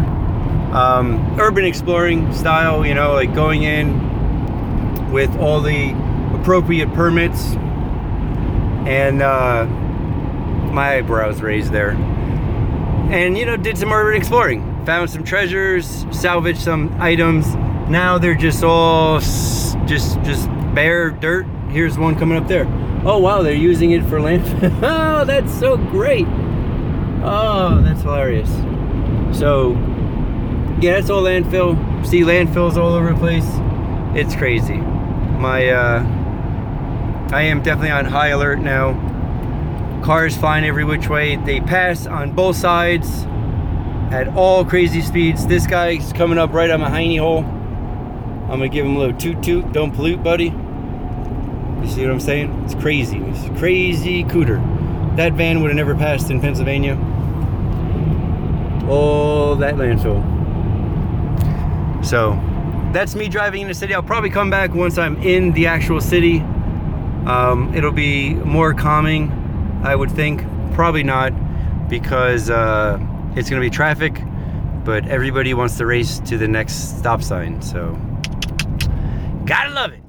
um, 0.72 1.40
urban 1.40 1.66
exploring 1.66 2.32
style. 2.34 2.86
You 2.86 2.94
know, 2.94 3.14
like 3.14 3.34
going 3.34 3.64
in 3.64 5.12
with 5.12 5.36
all 5.38 5.62
the 5.62 5.96
appropriate 6.40 6.94
permits, 6.94 7.54
and 8.88 9.22
uh, 9.22 9.66
my 10.72 10.98
eyebrows 10.98 11.42
raised 11.42 11.72
there. 11.72 11.92
And 13.12 13.38
you 13.38 13.46
know, 13.46 13.58
did 13.58 13.78
some 13.78 13.92
urban 13.92 14.16
exploring, 14.20 14.86
found 14.86 15.10
some 15.10 15.24
treasures, 15.24 16.06
salvaged 16.12 16.60
some 16.62 16.96
items. 17.02 17.48
Now 17.90 18.18
they're 18.18 18.36
just 18.36 18.64
all 18.64 19.20
just 19.20 20.22
just 20.22 20.48
bare 20.74 21.10
dirt. 21.10 21.46
Here's 21.70 21.98
one 21.98 22.18
coming 22.18 22.38
up 22.38 22.48
there. 22.48 22.66
Oh 23.06 23.18
wow, 23.18 23.42
they're 23.42 23.54
using 23.54 23.92
it 23.92 24.06
for 24.06 24.22
land. 24.22 24.44
oh, 24.84 25.26
that's 25.26 25.52
so 25.58 25.78
great. 25.78 26.28
Oh, 27.22 27.82
that's 27.84 28.02
hilarious. 28.02 28.50
So, 29.38 29.72
yeah, 30.82 30.94
that's 30.94 31.10
all 31.10 31.24
landfill. 31.24 32.06
See 32.06 32.22
landfills 32.22 32.78
all 32.78 32.94
over 32.94 33.14
the 33.14 33.20
place. 33.20 33.46
It's 34.16 34.36
crazy. 34.36 34.78
My, 34.78 35.70
uh, 35.70 36.00
I 37.32 37.44
am 37.44 37.62
definitely 37.62 37.92
on 37.92 38.06
high 38.06 38.30
alert 38.30 38.60
now. 38.60 38.94
Cars 40.04 40.36
flying 40.36 40.64
every 40.64 40.86
which 40.86 41.10
way. 41.10 41.36
They 41.36 41.60
pass 41.60 42.08
on 42.08 42.32
both 42.32 42.56
sides 42.56 43.24
at 44.12 44.30
all 44.30 44.64
crazy 44.64 45.02
speeds. 45.02 45.46
This 45.46 45.68
guy's 45.68 46.14
coming 46.14 46.38
up 46.38 46.54
right 46.54 46.70
on 46.70 46.80
my 46.80 46.90
hiney 46.90 47.20
hole. 47.20 47.44
I'm 48.50 48.58
gonna 48.58 48.70
give 48.70 48.86
him 48.86 48.96
a 48.96 49.00
little 49.00 49.18
toot 49.18 49.44
toot. 49.44 49.72
Don't 49.72 49.92
pollute, 49.94 50.24
buddy. 50.24 50.46
You 50.46 51.88
see 51.88 52.02
what 52.02 52.12
I'm 52.12 52.20
saying? 52.20 52.64
It's 52.66 52.76
crazy. 52.76 53.20
It's 53.20 53.60
crazy 53.60 54.24
cooter. 54.24 54.60
That 55.16 55.34
van 55.34 55.62
would 55.62 55.70
have 55.70 55.78
never 55.78 55.96
passed 55.96 56.32
in 56.32 56.42
Pennsylvania. 56.42 56.98
Oh, 58.90 59.56
that 59.56 59.76
landfill. 59.76 60.24
So 62.04 62.32
that's 62.92 63.14
me 63.16 63.28
driving 63.28 63.62
in 63.62 63.68
the 63.68 63.74
city. 63.74 63.94
I'll 63.94 64.02
probably 64.02 64.32
come 64.32 64.50
back 64.50 64.74
once 64.74 64.98
I'm 64.98 65.22
in 65.22 65.52
the 65.52 65.68
actual 65.68 66.02
city. 66.02 66.40
Um, 67.28 67.72
it'll 67.76 67.92
be 67.92 68.34
more 68.34 68.74
calming, 68.74 69.32
I 69.84 69.96
would 69.96 70.10
think. 70.10 70.44
Probably 70.74 71.04
not, 71.04 71.34
because 71.90 72.50
uh, 72.50 72.98
it's 73.36 73.50
to 73.50 73.60
be 73.60 73.70
traffic, 73.70 74.20
but 74.86 75.08
everybody 75.08 75.54
wants 75.54 75.78
to 75.78 75.86
race 75.86 76.20
to 76.22 76.38
the 76.38 76.48
next 76.48 76.98
stop 76.98 77.22
sign. 77.22 77.62
So, 77.62 78.00
gotta 79.50 79.72
love 79.72 79.92
it. 79.92 80.02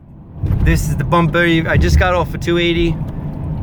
This 0.67 0.91
is 0.91 0.97
the 0.97 1.05
bump. 1.05 1.35
I 1.35 1.79
just 1.79 1.99
got 1.99 2.13
off 2.13 2.35
of 2.35 2.43
280, 2.43 2.95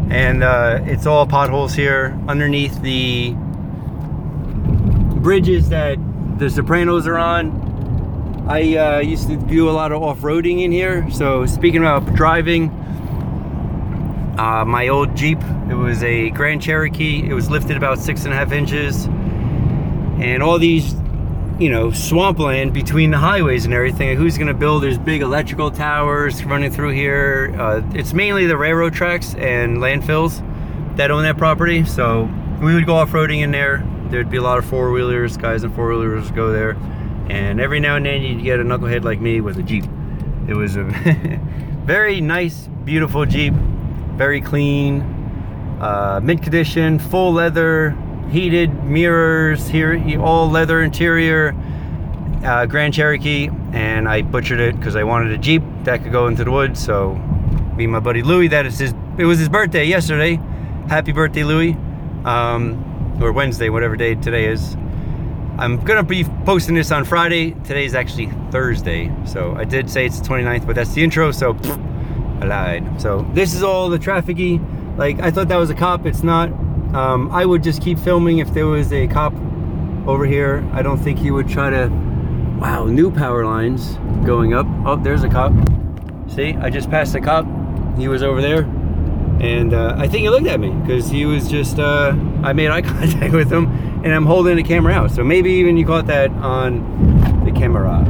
and 0.09 0.43
uh, 0.43 0.79
it's 0.85 1.05
all 1.05 1.27
potholes 1.27 1.75
here 1.75 2.19
underneath 2.27 2.81
the 2.81 3.35
bridges 5.21 5.69
that 5.69 5.99
the 6.39 6.49
Sopranos 6.49 7.05
are 7.05 7.19
on. 7.19 8.45
I 8.49 8.75
uh, 8.75 8.99
used 9.01 9.27
to 9.27 9.37
do 9.37 9.69
a 9.69 9.71
lot 9.71 9.91
of 9.91 10.01
off-roading 10.01 10.63
in 10.63 10.71
here. 10.71 11.07
So 11.11 11.45
speaking 11.45 11.81
about 11.81 12.11
driving, 12.15 12.69
uh, 14.39 14.65
my 14.65 14.87
old 14.87 15.15
Jeep, 15.15 15.39
it 15.69 15.75
was 15.75 16.01
a 16.01 16.31
Grand 16.31 16.59
Cherokee. 16.59 17.29
It 17.29 17.33
was 17.33 17.51
lifted 17.51 17.77
about 17.77 17.99
six 17.99 18.25
and 18.25 18.33
a 18.33 18.35
half 18.35 18.51
inches. 18.51 19.05
And 19.05 20.41
all 20.41 20.57
these, 20.57 20.95
you 21.59 21.69
know, 21.69 21.91
swampland 21.91 22.73
between 22.73 23.09
the 23.09 23.17
highways 23.17 23.65
and 23.65 23.73
everything. 23.73 24.15
Who's 24.15 24.37
gonna 24.37 24.53
build? 24.53 24.83
There's 24.83 24.97
big 24.97 25.21
electrical 25.21 25.71
towers 25.71 26.43
running 26.43 26.71
through 26.71 26.91
here. 26.91 27.55
Uh, 27.57 27.81
it's 27.93 28.13
mainly 28.13 28.45
the 28.45 28.57
railroad 28.57 28.93
tracks 28.93 29.33
and 29.35 29.77
landfills 29.77 30.43
that 30.97 31.09
own 31.09 31.23
that 31.23 31.37
property. 31.37 31.83
So 31.85 32.29
we 32.61 32.75
would 32.75 32.85
go 32.85 32.95
off-roading 32.95 33.41
in 33.41 33.51
there. 33.51 33.83
There'd 34.09 34.29
be 34.29 34.37
a 34.37 34.41
lot 34.41 34.59
of 34.59 34.65
four-wheelers, 34.65 35.37
guys 35.37 35.63
and 35.63 35.73
four-wheelers 35.73 36.31
go 36.31 36.51
there. 36.51 36.77
And 37.29 37.59
every 37.59 37.79
now 37.79 37.95
and 37.95 38.05
then 38.05 38.21
you'd 38.21 38.43
get 38.43 38.59
a 38.59 38.63
knucklehead 38.63 39.03
like 39.03 39.19
me 39.19 39.41
with 39.41 39.57
a 39.57 39.63
Jeep. 39.63 39.85
It 40.47 40.53
was 40.53 40.75
a 40.75 40.83
very 41.85 42.21
nice, 42.21 42.67
beautiful 42.85 43.25
Jeep, 43.25 43.53
very 43.53 44.41
clean, 44.41 45.01
uh, 45.81 46.19
mint 46.23 46.41
condition, 46.43 46.99
full 46.99 47.33
leather, 47.33 47.97
heated 48.29 48.83
mirrors, 48.83 49.67
here 49.67 50.19
all 50.21 50.49
leather 50.49 50.81
interior, 50.81 51.55
uh, 52.43 52.65
Grand 52.65 52.93
Cherokee, 52.93 53.49
and 53.73 54.07
I 54.07 54.21
butchered 54.21 54.59
it 54.59 54.77
because 54.77 54.95
I 54.95 55.03
wanted 55.03 55.31
a 55.31 55.37
Jeep 55.37 55.63
that 55.83 56.03
could 56.03 56.11
go 56.11 56.27
into 56.27 56.43
the 56.43 56.51
woods. 56.51 56.83
So 56.83 57.15
me 57.75 57.85
and 57.85 57.93
my 57.93 57.99
buddy 57.99 58.23
Louie, 58.23 58.47
that 58.49 58.65
is 58.65 58.79
his, 58.79 58.93
it 59.17 59.25
was 59.25 59.39
his 59.39 59.49
birthday 59.49 59.85
yesterday. 59.85 60.39
Happy 60.87 61.11
birthday, 61.11 61.43
Louie. 61.43 61.75
Um, 62.25 62.83
or 63.21 63.31
Wednesday, 63.31 63.69
whatever 63.69 63.95
day 63.95 64.15
today 64.15 64.45
is. 64.45 64.75
I'm 65.57 65.77
gonna 65.83 66.03
be 66.03 66.23
posting 66.45 66.75
this 66.75 66.91
on 66.91 67.03
Friday. 67.03 67.51
Today 67.63 67.85
is 67.85 67.95
actually 67.95 68.27
Thursday, 68.51 69.11
so 69.25 69.55
I 69.55 69.63
did 69.63 69.89
say 69.89 70.05
it's 70.05 70.19
the 70.19 70.27
29th, 70.27 70.67
but 70.67 70.75
that's 70.75 70.93
the 70.93 71.03
intro, 71.03 71.31
so 71.31 71.57
I 72.41 72.45
lied. 72.45 73.01
So 73.01 73.27
this 73.33 73.55
is 73.55 73.63
all 73.63 73.89
the 73.89 73.97
trafficy. 73.97 74.61
Like 74.97 75.19
I 75.19 75.31
thought 75.31 75.47
that 75.47 75.57
was 75.57 75.71
a 75.71 75.75
cop, 75.75 76.05
it's 76.05 76.21
not. 76.21 76.51
Um, 76.97 77.29
I 77.29 77.45
would 77.45 77.61
just 77.61 77.83
keep 77.83 77.99
filming 77.99 78.39
if 78.39 78.51
there 78.55 78.65
was 78.65 78.91
a 78.91 79.07
cop 79.07 79.31
over 80.07 80.25
here. 80.25 80.67
I 80.73 80.81
don't 80.81 80.97
think 80.97 81.19
he 81.19 81.29
would 81.29 81.47
try 81.47 81.69
to. 81.69 81.89
Wow, 82.59 82.85
new 82.85 83.11
power 83.11 83.45
lines 83.45 83.97
going 84.25 84.55
up. 84.55 84.65
Oh, 84.83 84.95
there's 84.95 85.23
a 85.23 85.29
cop. 85.29 85.53
See, 86.27 86.55
I 86.55 86.71
just 86.71 86.89
passed 86.89 87.13
a 87.13 87.21
cop. 87.21 87.45
He 87.99 88.07
was 88.07 88.23
over 88.23 88.41
there, 88.41 88.61
and 89.39 89.75
uh, 89.75 89.93
I 89.95 90.07
think 90.07 90.23
he 90.23 90.29
looked 90.31 90.47
at 90.47 90.59
me 90.59 90.71
because 90.71 91.07
he 91.07 91.27
was 91.27 91.47
just. 91.47 91.77
Uh, 91.77 92.15
I 92.41 92.53
made 92.53 92.71
eye 92.71 92.81
contact 92.97 93.31
with 93.31 93.53
him, 93.53 93.67
and 94.03 94.11
I'm 94.11 94.25
holding 94.25 94.55
the 94.55 94.63
camera 94.63 94.93
out. 94.93 95.11
So 95.11 95.23
maybe 95.23 95.51
even 95.51 95.77
you 95.77 95.85
caught 95.85 96.07
that 96.07 96.31
on 96.31 97.45
the 97.45 97.51
camera. 97.51 98.03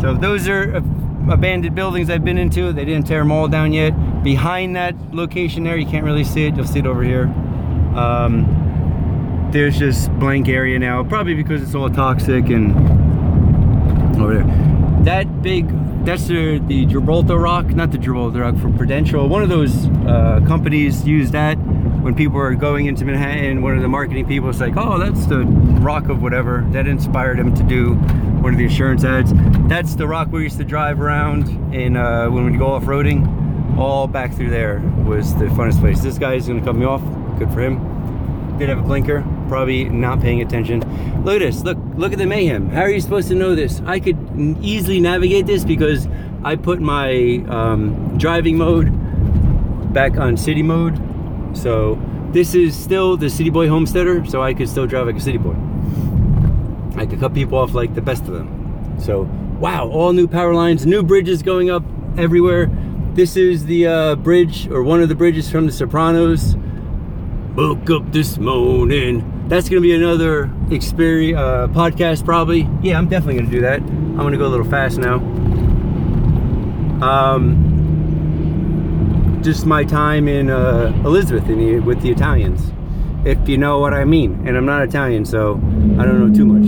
So 0.00 0.12
those 0.12 0.48
are 0.48 0.82
abandoned 1.30 1.76
buildings 1.76 2.10
I've 2.10 2.24
been 2.24 2.38
into. 2.38 2.72
They 2.72 2.84
didn't 2.84 3.06
tear 3.06 3.20
them 3.20 3.30
all 3.30 3.46
down 3.46 3.72
yet. 3.72 3.92
Behind 4.24 4.74
that 4.74 4.96
location 5.14 5.62
there, 5.62 5.76
you 5.76 5.86
can't 5.86 6.04
really 6.04 6.24
see 6.24 6.46
it. 6.46 6.56
You'll 6.56 6.66
see 6.66 6.80
it 6.80 6.86
over 6.86 7.04
here. 7.04 7.32
Um, 7.96 9.48
there's 9.52 9.78
just 9.78 10.10
blank 10.18 10.48
area 10.48 10.78
now, 10.78 11.04
probably 11.04 11.34
because 11.34 11.62
it's 11.62 11.74
all 11.74 11.88
toxic 11.88 12.48
and 12.48 12.74
over 14.20 14.34
there. 14.34 15.04
That 15.04 15.42
big, 15.42 15.68
that's 16.04 16.26
the, 16.26 16.58
the 16.66 16.86
Gibraltar 16.86 17.38
Rock, 17.38 17.66
not 17.66 17.92
the 17.92 17.98
Gibraltar 17.98 18.40
Rock, 18.40 18.56
from 18.56 18.76
Prudential. 18.76 19.28
One 19.28 19.42
of 19.42 19.48
those 19.48 19.86
uh, 19.86 20.40
companies 20.46 21.06
use 21.06 21.30
that 21.32 21.54
when 21.54 22.14
people 22.14 22.38
are 22.38 22.54
going 22.54 22.86
into 22.86 23.04
Manhattan. 23.04 23.62
One 23.62 23.76
of 23.76 23.82
the 23.82 23.88
marketing 23.88 24.26
people 24.26 24.48
is 24.48 24.60
like, 24.60 24.76
oh, 24.76 24.98
that's 24.98 25.26
the 25.26 25.44
rock 25.44 26.08
of 26.08 26.20
whatever. 26.20 26.66
That 26.72 26.86
inspired 26.86 27.38
him 27.38 27.54
to 27.54 27.62
do 27.62 27.94
one 27.94 28.52
of 28.54 28.58
the 28.58 28.64
insurance 28.64 29.04
ads. 29.04 29.32
That's 29.68 29.94
the 29.94 30.06
rock 30.06 30.32
we 30.32 30.42
used 30.42 30.58
to 30.58 30.64
drive 30.64 31.00
around 31.00 31.48
in 31.74 31.96
uh, 31.96 32.28
when 32.28 32.44
we'd 32.44 32.58
go 32.58 32.72
off-roading. 32.72 33.78
All 33.78 34.06
back 34.06 34.34
through 34.34 34.50
there 34.50 34.80
was 35.06 35.34
the 35.36 35.46
funnest 35.46 35.80
place. 35.80 36.00
This 36.00 36.18
guy 36.18 36.34
is 36.34 36.46
gonna 36.46 36.62
cut 36.62 36.76
me 36.76 36.84
off. 36.84 37.02
Good 37.38 37.52
for 37.52 37.60
him. 37.60 38.58
Did 38.58 38.68
have 38.68 38.78
a 38.78 38.82
blinker, 38.82 39.24
probably 39.48 39.84
not 39.84 40.20
paying 40.20 40.40
attention. 40.40 40.80
Look 41.24 41.36
at 41.36 41.40
this, 41.40 41.62
look, 41.64 41.78
look 41.96 42.12
at 42.12 42.18
the 42.18 42.26
mayhem. 42.26 42.70
How 42.70 42.82
are 42.82 42.90
you 42.90 43.00
supposed 43.00 43.28
to 43.28 43.34
know 43.34 43.54
this? 43.54 43.80
I 43.84 43.98
could 43.98 44.16
easily 44.60 45.00
navigate 45.00 45.46
this 45.46 45.64
because 45.64 46.06
I 46.44 46.54
put 46.56 46.80
my 46.80 47.44
um, 47.48 48.16
driving 48.16 48.56
mode 48.56 48.92
back 49.92 50.16
on 50.18 50.36
city 50.36 50.62
mode. 50.62 51.00
So 51.56 52.00
this 52.30 52.54
is 52.54 52.76
still 52.76 53.16
the 53.16 53.30
city 53.30 53.50
boy 53.50 53.68
homesteader, 53.68 54.24
so 54.26 54.42
I 54.42 54.54
could 54.54 54.68
still 54.68 54.86
drive 54.86 55.06
like 55.06 55.16
a 55.16 55.20
city 55.20 55.38
boy. 55.38 55.56
I 56.96 57.06
could 57.06 57.18
cut 57.18 57.34
people 57.34 57.58
off 57.58 57.74
like 57.74 57.94
the 57.94 58.02
best 58.02 58.22
of 58.22 58.34
them. 58.34 58.96
So 59.00 59.22
wow, 59.58 59.88
all 59.88 60.12
new 60.12 60.28
power 60.28 60.54
lines, 60.54 60.86
new 60.86 61.02
bridges 61.02 61.42
going 61.42 61.70
up 61.70 61.82
everywhere. 62.16 62.70
This 63.14 63.36
is 63.36 63.66
the 63.66 63.86
uh, 63.86 64.14
bridge 64.16 64.68
or 64.68 64.82
one 64.82 65.00
of 65.00 65.08
the 65.08 65.14
bridges 65.14 65.50
from 65.50 65.66
the 65.66 65.72
Sopranos. 65.72 66.56
Woke 67.56 67.88
up 67.90 68.10
this 68.10 68.36
morning. 68.36 69.46
That's 69.46 69.68
gonna 69.68 69.80
be 69.80 69.94
another 69.94 70.50
experience 70.72 71.38
uh, 71.38 71.68
podcast, 71.68 72.24
probably. 72.24 72.68
Yeah, 72.82 72.98
I'm 72.98 73.08
definitely 73.08 73.36
gonna 73.36 73.50
do 73.52 73.60
that. 73.60 73.80
I'm 73.80 74.16
gonna 74.16 74.36
go 74.36 74.46
a 74.46 74.48
little 74.48 74.68
fast 74.68 74.98
now. 74.98 75.18
Um, 77.00 77.70
just 79.40 79.66
my 79.66 79.84
time 79.84 80.26
in 80.26 80.50
uh, 80.50 80.92
Elizabeth 81.04 81.48
in 81.48 81.58
the, 81.58 81.78
with 81.78 82.02
the 82.02 82.10
Italians, 82.10 82.72
if 83.24 83.48
you 83.48 83.56
know 83.56 83.78
what 83.78 83.94
I 83.94 84.04
mean. 84.04 84.48
And 84.48 84.56
I'm 84.56 84.66
not 84.66 84.82
Italian, 84.82 85.24
so 85.24 85.54
I 85.96 86.04
don't 86.04 86.18
know 86.18 86.34
too 86.34 86.46
much. 86.46 86.66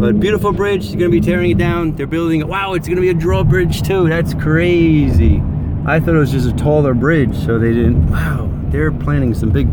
But 0.00 0.20
beautiful 0.20 0.52
bridge. 0.52 0.90
They're 0.90 0.98
gonna 1.00 1.10
be 1.10 1.20
tearing 1.20 1.50
it 1.50 1.58
down. 1.58 1.96
They're 1.96 2.06
building 2.06 2.38
it. 2.38 2.46
Wow, 2.46 2.74
it's 2.74 2.86
gonna 2.86 3.00
be 3.00 3.10
a 3.10 3.14
drawbridge 3.14 3.82
too. 3.82 4.08
That's 4.08 4.34
crazy. 4.34 5.42
I 5.86 5.98
thought 5.98 6.14
it 6.14 6.18
was 6.18 6.30
just 6.30 6.48
a 6.48 6.52
taller 6.52 6.94
bridge, 6.94 7.36
so 7.36 7.58
they 7.58 7.72
didn't. 7.72 8.08
Wow, 8.12 8.48
they're 8.68 8.92
planning 8.92 9.34
some 9.34 9.50
big 9.50 9.66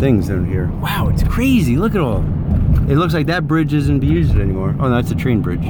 things 0.00 0.28
down 0.28 0.46
here. 0.46 0.66
Wow, 0.80 1.10
it's 1.12 1.22
crazy. 1.22 1.76
Look 1.76 1.94
at 1.94 2.00
all. 2.00 2.24
It 2.90 2.96
looks 2.96 3.12
like 3.12 3.26
that 3.26 3.46
bridge 3.46 3.74
isn't 3.74 4.02
used 4.02 4.34
anymore. 4.34 4.74
Oh, 4.80 4.88
that's 4.88 5.10
a 5.10 5.14
train 5.14 5.42
bridge. 5.42 5.62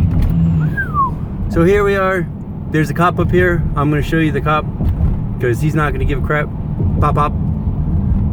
So 1.53 1.65
here 1.65 1.83
we 1.83 1.97
are. 1.97 2.27
There's 2.71 2.89
a 2.89 2.95
cop 2.95 3.19
up 3.19 3.31
here. 3.31 3.63
I'm 3.75 3.91
gonna 3.91 4.03
show 4.03 4.19
you 4.19 4.31
the 4.31 4.41
cop 4.41 4.65
because 5.35 5.61
he's 5.61 5.75
not 5.75 5.93
gonna 5.93 6.05
give 6.05 6.23
a 6.23 6.27
crap. 6.27 6.49
Pop, 7.01 7.17
pop. 7.17 7.33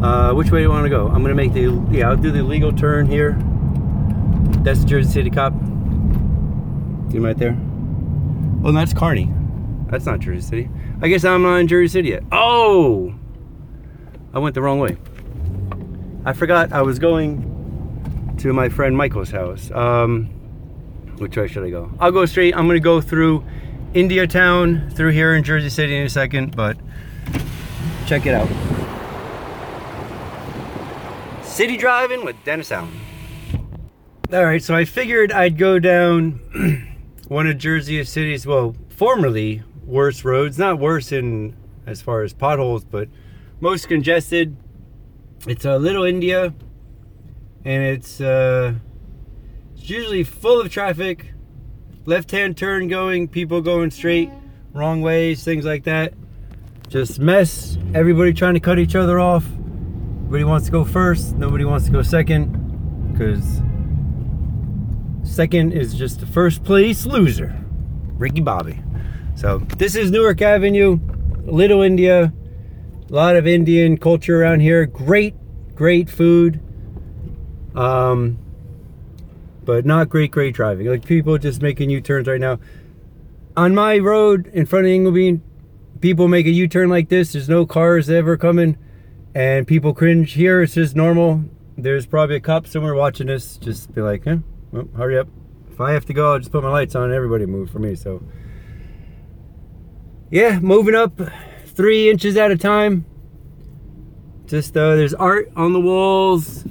Uh, 0.04 0.34
which 0.36 0.52
way 0.52 0.60
do 0.60 0.64
you 0.64 0.70
want 0.70 0.86
to 0.86 0.90
go? 0.90 1.08
I'm 1.08 1.24
gonna 1.24 1.34
make 1.34 1.54
the 1.54 1.84
yeah. 1.90 2.10
I'll 2.10 2.16
do 2.16 2.32
the 2.32 2.44
legal 2.44 2.72
turn 2.72 3.08
here. 3.08 3.36
That's 4.64 4.82
the 4.82 4.86
Jersey 4.86 5.12
City 5.12 5.32
cop. 5.32 5.54
See 7.10 7.18
him 7.18 7.26
right 7.26 7.38
there? 7.38 7.58
Oh, 8.64 8.72
that's 8.72 8.94
Kearny. 8.94 9.34
That's 9.90 10.06
not 10.06 10.20
Jersey 10.20 10.42
City. 10.42 10.70
I 11.02 11.08
guess 11.08 11.26
I'm 11.26 11.42
not 11.42 11.58
in 11.58 11.68
Jersey 11.68 11.92
City 11.92 12.10
yet. 12.10 12.24
Oh! 12.32 13.16
I 14.34 14.40
went 14.40 14.54
the 14.54 14.62
wrong 14.62 14.80
way. 14.80 14.98
I 16.28 16.34
forgot 16.34 16.74
I 16.74 16.82
was 16.82 17.00
going 17.00 18.36
to 18.40 18.52
my 18.52 18.68
friend 18.68 18.98
Michael's 18.98 19.32
house. 19.32 19.72
Um, 19.72 20.26
which 21.20 21.38
way 21.38 21.48
should 21.48 21.64
I 21.64 21.70
go? 21.70 21.90
I'll 22.02 22.12
go 22.12 22.26
straight. 22.26 22.54
I'm 22.54 22.68
gonna 22.68 22.82
go 22.82 23.00
through 23.00 23.46
India 23.94 24.28
Town, 24.28 24.90
through 24.90 25.12
here 25.12 25.36
in 25.36 25.46
Jersey 25.46 25.70
City 25.70 25.96
in 25.96 26.06
a 26.06 26.10
second, 26.10 26.54
but 26.54 26.76
check 28.08 28.26
it 28.26 28.34
out. 28.34 28.50
City 31.46 31.78
driving 31.78 32.26
with 32.26 32.36
Dennis 32.44 32.74
Allen. 32.74 33.00
All 34.34 34.44
right, 34.44 34.62
so 34.62 34.76
I 34.76 34.84
figured 34.84 35.32
I'd 35.32 35.58
go 35.58 35.80
down 35.80 36.42
one 37.30 37.48
of 37.48 37.58
Jersey 37.58 38.04
City's, 38.04 38.46
well, 38.46 38.76
formerly 38.90 39.64
worst 39.86 40.26
roads. 40.26 40.60
Not 40.60 40.78
worse 40.78 41.14
in 41.14 41.56
as 41.86 42.02
far 42.02 42.24
as 42.24 42.34
potholes, 42.34 42.84
but 42.84 43.08
most 43.62 43.88
congested. 43.88 44.58
It's 45.48 45.64
a 45.64 45.78
Little 45.78 46.04
India, 46.04 46.54
and 47.64 47.84
it's 47.84 48.20
uh, 48.20 48.74
it's 49.74 49.90
usually 49.90 50.26
full 50.26 50.60
of 50.60 50.70
traffic. 50.70 51.34
Left-hand 52.06 52.58
turn 52.58 52.90
going, 52.90 53.30
people 53.30 53.62
going 53.62 53.92
straight, 53.92 54.30
wrong 54.74 55.02
ways, 55.02 55.46
things 55.46 55.64
like 55.64 55.86
that. 55.86 56.14
Just 56.90 57.20
mess. 57.20 57.78
Everybody 57.94 58.34
trying 58.34 58.56
to 58.56 58.60
cut 58.60 58.78
each 58.78 58.94
other 58.94 59.22
off. 59.22 59.46
Everybody 60.20 60.44
wants 60.44 60.66
to 60.66 60.72
go 60.74 60.84
first. 60.84 61.38
Nobody 61.38 61.64
wants 61.64 61.86
to 61.86 61.94
go 61.94 62.02
second, 62.02 63.14
because 63.14 63.62
second 65.24 65.72
is 65.72 65.94
just 65.94 66.20
the 66.20 66.26
first 66.26 66.66
place 66.66 67.06
loser, 67.06 67.56
Ricky 68.18 68.42
Bobby. 68.42 68.82
So 69.36 69.60
this 69.78 69.96
is 69.96 70.12
Newark 70.12 70.42
Avenue, 70.42 71.00
Little 71.46 71.84
India. 71.84 72.34
A 73.10 73.14
lot 73.14 73.36
of 73.36 73.48
Indian 73.48 73.98
culture 73.98 74.42
around 74.42 74.60
here. 74.60 74.86
Great, 74.86 75.34
great 75.76 76.10
food. 76.10 76.60
Um, 77.74 78.40
but 79.64 79.86
not 79.86 80.10
great, 80.10 80.32
great 80.32 80.54
driving. 80.54 80.88
Like 80.88 81.06
people 81.06 81.38
just 81.38 81.62
making 81.62 81.90
U-turns 81.90 82.28
right 82.28 82.40
now. 82.40 82.60
On 83.56 83.74
my 83.74 83.98
road 83.98 84.48
in 84.48 84.66
front 84.66 84.86
of 84.86 84.92
Inglebean, 84.92 85.42
people 86.02 86.28
make 86.28 86.46
a 86.46 86.52
U-turn 86.52 86.90
like 86.90 87.10
this. 87.10 87.34
There's 87.34 87.50
no 87.50 87.66
cars 87.66 88.10
ever 88.10 88.38
coming, 88.38 88.78
and 89.34 89.68
people 89.68 89.94
cringe. 89.94 90.34
Here 90.34 90.62
it's 90.62 90.74
just 90.74 90.96
normal. 90.96 91.44
There's 91.78 92.06
probably 92.06 92.38
a 92.38 92.40
cop 92.40 92.68
somewhere 92.68 92.96
watching 92.96 93.28
this. 93.28 93.58
Just 93.58 93.94
be 93.94 94.02
like, 94.02 94.26
eh, 94.28 94.38
well, 94.72 94.88
hurry 94.96 95.18
up. 95.18 95.28
If 95.72 95.80
I 95.80 95.92
have 95.92 96.06
to 96.06 96.14
go, 96.14 96.34
I'll 96.34 96.40
just 96.40 96.52
put 96.52 96.64
my 96.64 96.70
lights 96.70 96.96
on. 96.96 97.14
Everybody 97.14 97.46
move 97.46 97.70
for 97.70 97.80
me. 97.80 97.96
So, 97.96 98.24
yeah, 100.32 100.60
moving 100.60 100.96
up 100.96 101.20
three 101.78 102.10
inches 102.10 102.36
at 102.36 102.50
a 102.50 102.58
time. 102.58 103.06
Just 104.48 104.76
uh, 104.76 104.96
there's 104.96 105.14
art 105.14 105.52
on 105.56 105.74
the 105.74 105.80
walls, 105.80 106.66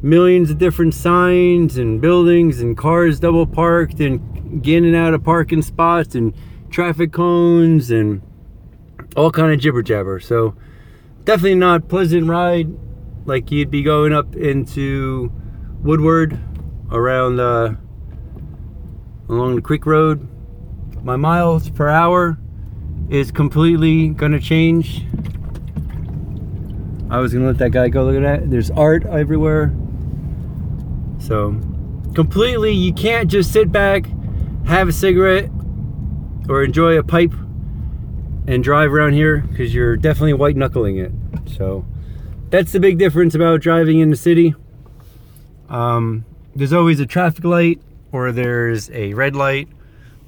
millions 0.00 0.50
of 0.50 0.56
different 0.56 0.94
signs 0.94 1.76
and 1.76 2.00
buildings 2.00 2.60
and 2.60 2.76
cars 2.76 3.20
double 3.20 3.46
parked 3.46 4.00
and 4.00 4.62
getting 4.62 4.96
out 4.96 5.12
of 5.12 5.22
parking 5.22 5.60
spots 5.60 6.14
and 6.14 6.34
traffic 6.70 7.12
cones 7.12 7.90
and 7.90 8.22
all 9.14 9.30
kind 9.30 9.52
of 9.52 9.60
jibber 9.60 9.82
jabber. 9.82 10.20
So 10.20 10.56
definitely 11.24 11.56
not 11.56 11.88
pleasant 11.88 12.26
ride 12.26 12.68
like 13.26 13.50
you'd 13.50 13.70
be 13.70 13.82
going 13.82 14.14
up 14.14 14.34
into 14.36 15.30
Woodward 15.82 16.38
around 16.90 17.40
uh, 17.40 17.74
along 19.28 19.56
the 19.56 19.62
creek 19.62 19.84
road. 19.84 20.26
My 21.02 21.16
miles 21.16 21.68
per 21.68 21.88
hour 21.88 22.38
is 23.08 23.30
completely 23.30 24.08
gonna 24.08 24.40
change. 24.40 25.04
I 27.08 27.18
was 27.18 27.32
gonna 27.32 27.46
let 27.46 27.58
that 27.58 27.70
guy 27.70 27.88
go. 27.88 28.04
Look 28.04 28.16
at 28.16 28.22
that. 28.22 28.50
There's 28.50 28.70
art 28.70 29.06
everywhere. 29.06 29.72
So, 31.18 31.60
completely, 32.14 32.72
you 32.72 32.92
can't 32.92 33.30
just 33.30 33.52
sit 33.52 33.70
back, 33.70 34.06
have 34.66 34.88
a 34.88 34.92
cigarette, 34.92 35.50
or 36.48 36.62
enjoy 36.62 36.98
a 36.98 37.02
pipe 37.02 37.32
and 38.46 38.62
drive 38.62 38.92
around 38.92 39.12
here 39.12 39.38
because 39.38 39.74
you're 39.74 39.96
definitely 39.96 40.34
white 40.34 40.56
knuckling 40.56 40.98
it. 40.98 41.12
So, 41.46 41.84
that's 42.50 42.72
the 42.72 42.80
big 42.80 42.98
difference 42.98 43.34
about 43.34 43.60
driving 43.60 44.00
in 44.00 44.10
the 44.10 44.16
city. 44.16 44.54
Um, 45.68 46.24
there's 46.54 46.72
always 46.72 47.00
a 47.00 47.06
traffic 47.06 47.44
light, 47.44 47.80
or 48.12 48.32
there's 48.32 48.90
a 48.90 49.14
red 49.14 49.34
light, 49.34 49.68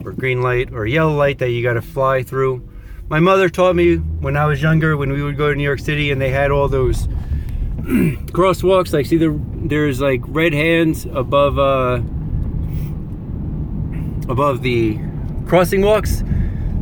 or 0.05 0.13
green 0.13 0.43
light, 0.43 0.73
or 0.73 0.87
yellow 0.87 1.15
light 1.15 1.39
that 1.39 1.51
you 1.51 1.63
got 1.63 1.75
to 1.75 1.83
fly 1.83 2.23
through 2.23 2.69
my 3.09 3.21
mother 3.21 3.49
taught 3.49 3.75
me 3.75 3.97
when 3.97 4.37
I 4.37 4.45
was 4.45 4.61
younger, 4.61 4.97
when 4.97 5.11
we 5.11 5.23
would 5.23 5.37
go 5.37 5.49
to 5.49 5.55
New 5.55 5.63
York 5.63 5.79
City 5.79 6.11
and 6.11 6.21
they 6.21 6.29
had 6.29 6.51
all 6.51 6.69
those 6.69 7.07
crosswalks, 8.33 8.93
like 8.93 9.07
see 9.07 9.17
the 9.17 9.39
there's 9.55 10.01
like 10.01 10.21
red 10.27 10.53
hands 10.53 11.07
above 11.07 11.59
uh 11.59 12.03
above 14.31 14.61
the 14.63 14.99
crossing 15.47 15.81
walks. 15.81 16.23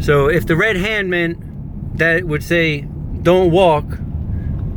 So 0.00 0.28
if 0.28 0.46
the 0.46 0.56
red 0.56 0.76
hand 0.76 1.10
meant 1.10 1.98
that 1.98 2.24
would 2.24 2.42
say 2.42 2.80
don't 3.22 3.52
walk, 3.52 3.84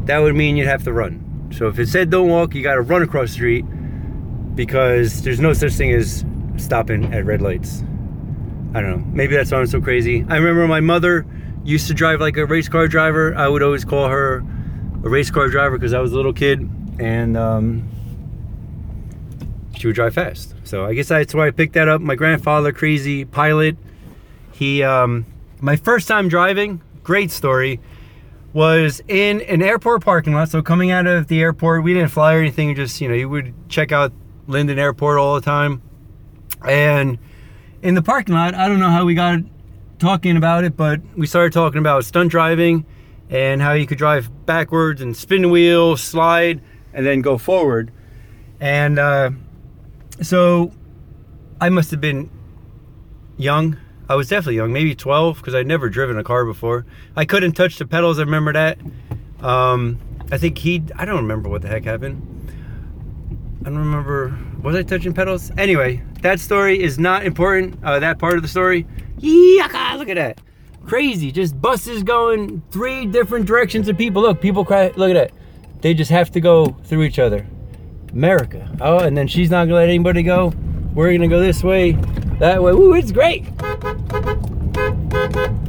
that 0.05 0.19
would 0.19 0.35
mean 0.35 0.55
you'd 0.55 0.67
have 0.67 0.83
to 0.83 0.93
run. 0.93 1.49
So 1.51 1.67
if 1.67 1.79
it 1.79 1.87
said 1.87 2.11
don't 2.11 2.29
walk, 2.29 2.53
you 2.53 2.61
gotta 2.61 2.81
run 2.81 3.01
across 3.01 3.29
the 3.29 3.33
street 3.33 3.65
because 4.55 5.23
there's 5.23 5.39
no 5.39 5.53
such 5.53 5.73
thing 5.73 5.91
as 5.93 6.23
stopping 6.57 7.11
at 7.11 7.25
red 7.25 7.41
lights. 7.41 7.83
I 8.73 8.81
don't 8.81 8.91
know. 8.91 9.05
Maybe 9.13 9.35
that's 9.35 9.51
why 9.51 9.59
I'm 9.59 9.67
so 9.67 9.81
crazy. 9.81 10.25
I 10.29 10.37
remember 10.37 10.67
my 10.67 10.79
mother 10.79 11.25
used 11.63 11.87
to 11.87 11.93
drive 11.93 12.21
like 12.21 12.37
a 12.37 12.45
race 12.45 12.69
car 12.69 12.87
driver. 12.87 13.35
I 13.35 13.47
would 13.47 13.63
always 13.63 13.83
call 13.83 14.07
her 14.07 14.37
a 15.03 15.09
race 15.09 15.31
car 15.31 15.49
driver 15.49 15.77
because 15.77 15.93
I 15.93 15.99
was 15.99 16.11
a 16.11 16.15
little 16.15 16.33
kid 16.33 16.59
and 16.99 17.35
um, 17.35 17.89
she 19.75 19.87
would 19.87 19.95
drive 19.95 20.13
fast. 20.13 20.53
So 20.65 20.85
I 20.85 20.93
guess 20.93 21.07
that's 21.07 21.33
why 21.33 21.47
I 21.47 21.51
picked 21.51 21.73
that 21.73 21.87
up. 21.87 22.01
My 22.01 22.15
grandfather, 22.15 22.71
crazy 22.71 23.25
pilot. 23.25 23.77
He, 24.51 24.83
um, 24.83 25.25
my 25.61 25.75
first 25.75 26.07
time 26.07 26.29
driving, 26.29 26.81
great 27.03 27.31
story, 27.31 27.79
was 28.53 29.01
in 29.07 29.41
an 29.41 29.61
airport 29.61 30.03
parking 30.03 30.33
lot. 30.33 30.49
So 30.49 30.61
coming 30.61 30.91
out 30.91 31.07
of 31.07 31.27
the 31.27 31.41
airport, 31.41 31.83
we 31.83 31.93
didn't 31.93 32.09
fly 32.09 32.35
or 32.35 32.39
anything. 32.39 32.75
Just, 32.75 32.99
you 33.01 33.07
know, 33.07 33.15
you 33.15 33.29
would 33.29 33.53
check 33.69 33.91
out 33.91 34.11
Linden 34.47 34.77
Airport 34.77 35.17
all 35.17 35.35
the 35.35 35.41
time. 35.41 35.81
And 36.67 37.17
in 37.81 37.95
the 37.95 38.01
parking 38.01 38.35
lot, 38.35 38.53
I 38.55 38.67
don't 38.67 38.79
know 38.79 38.89
how 38.89 39.05
we 39.05 39.15
got 39.15 39.39
talking 39.99 40.37
about 40.37 40.63
it, 40.63 40.75
but 40.77 41.01
we 41.15 41.27
started 41.27 41.53
talking 41.53 41.79
about 41.79 42.05
stunt 42.05 42.31
driving 42.31 42.85
and 43.29 43.61
how 43.61 43.73
you 43.73 43.85
could 43.85 43.97
drive 43.97 44.29
backwards 44.45 45.01
and 45.01 45.15
spin 45.15 45.49
wheel, 45.51 45.97
slide, 45.97 46.61
and 46.93 47.05
then 47.05 47.21
go 47.21 47.37
forward. 47.37 47.91
And 48.59 48.97
uh, 48.97 49.31
so 50.21 50.71
I 51.61 51.69
must 51.69 51.91
have 51.91 52.01
been 52.01 52.29
young. 53.37 53.77
I 54.07 54.15
was 54.15 54.27
definitely 54.27 54.55
young, 54.55 54.73
maybe 54.73 54.95
12, 54.95 55.37
because 55.37 55.53
I'd 55.53 55.67
never 55.67 55.87
driven 55.89 56.17
a 56.17 56.23
car 56.23 56.43
before. 56.43 56.85
I 57.15 57.25
couldn't 57.25 57.51
touch 57.53 57.77
the 57.77 57.85
pedals, 57.85 58.17
I 58.17 58.23
remember 58.23 58.53
that. 58.53 58.79
Um, 59.41 59.99
I 60.31 60.37
think 60.37 60.57
he, 60.57 60.83
I 60.95 61.05
don't 61.05 61.17
remember 61.17 61.47
what 61.47 61.61
the 61.61 61.67
heck 61.67 61.83
happened. 61.83 62.25
I 63.61 63.65
don't 63.65 63.77
remember, 63.77 64.37
was 64.61 64.75
I 64.75 64.83
touching 64.83 65.13
pedals? 65.13 65.51
Anyway, 65.57 66.01
that 66.21 66.39
story 66.39 66.81
is 66.81 66.99
not 66.99 67.25
important, 67.25 67.81
uh, 67.83 67.99
that 67.99 68.19
part 68.19 68.35
of 68.35 68.41
the 68.41 68.47
story. 68.47 68.85
Yucca, 69.19 69.95
look 69.97 70.09
at 70.09 70.15
that. 70.15 70.41
Crazy, 70.85 71.31
just 71.31 71.59
buses 71.61 72.03
going 72.03 72.61
three 72.71 73.05
different 73.05 73.45
directions 73.45 73.87
of 73.87 73.97
people. 73.97 74.21
Look, 74.21 74.41
people 74.41 74.65
cry, 74.65 74.91
look 74.95 75.11
at 75.11 75.13
that. 75.13 75.31
They 75.81 75.93
just 75.93 76.11
have 76.11 76.31
to 76.31 76.41
go 76.41 76.67
through 76.83 77.03
each 77.03 77.19
other. 77.19 77.45
America. 78.11 78.69
Oh, 78.81 78.99
and 78.99 79.15
then 79.15 79.27
she's 79.27 79.49
not 79.49 79.65
gonna 79.65 79.75
let 79.75 79.89
anybody 79.89 80.23
go. 80.23 80.51
We're 80.93 81.13
gonna 81.13 81.27
go 81.27 81.39
this 81.39 81.63
way, 81.63 81.91
that 82.39 82.61
way. 82.61 82.71
Ooh, 82.71 82.93
it's 82.93 83.11
great. 83.11 83.45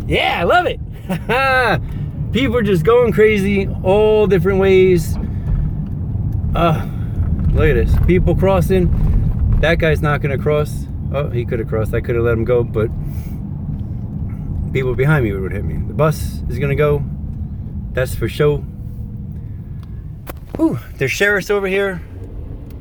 Yeah, 0.06 0.40
I 0.40 0.42
love 0.42 0.66
it. 0.66 0.80
people 2.32 2.56
are 2.56 2.62
just 2.62 2.84
going 2.84 3.12
crazy 3.12 3.68
all 3.82 4.26
different 4.26 4.58
ways. 4.58 5.16
Uh, 6.54 6.88
look 7.52 7.68
at 7.68 7.74
this. 7.74 7.94
People 8.06 8.34
crossing. 8.34 8.88
That 9.60 9.78
guy's 9.78 10.00
not 10.00 10.20
gonna 10.22 10.38
cross. 10.38 10.86
Oh, 11.12 11.28
he 11.28 11.44
could 11.44 11.58
have 11.58 11.68
crossed. 11.68 11.92
I 11.94 12.00
could 12.00 12.14
have 12.14 12.24
let 12.24 12.32
him 12.32 12.44
go, 12.44 12.62
but 12.62 12.88
people 14.72 14.94
behind 14.94 15.24
me 15.24 15.32
would 15.32 15.52
hit 15.52 15.64
me. 15.64 15.74
The 15.74 15.94
bus 15.94 16.42
is 16.48 16.58
gonna 16.58 16.74
go. 16.74 17.04
That's 17.92 18.14
for 18.14 18.28
sure. 18.28 18.64
Ooh, 20.58 20.78
there's 20.96 21.10
sheriffs 21.10 21.50
over 21.50 21.66
here. 21.66 22.00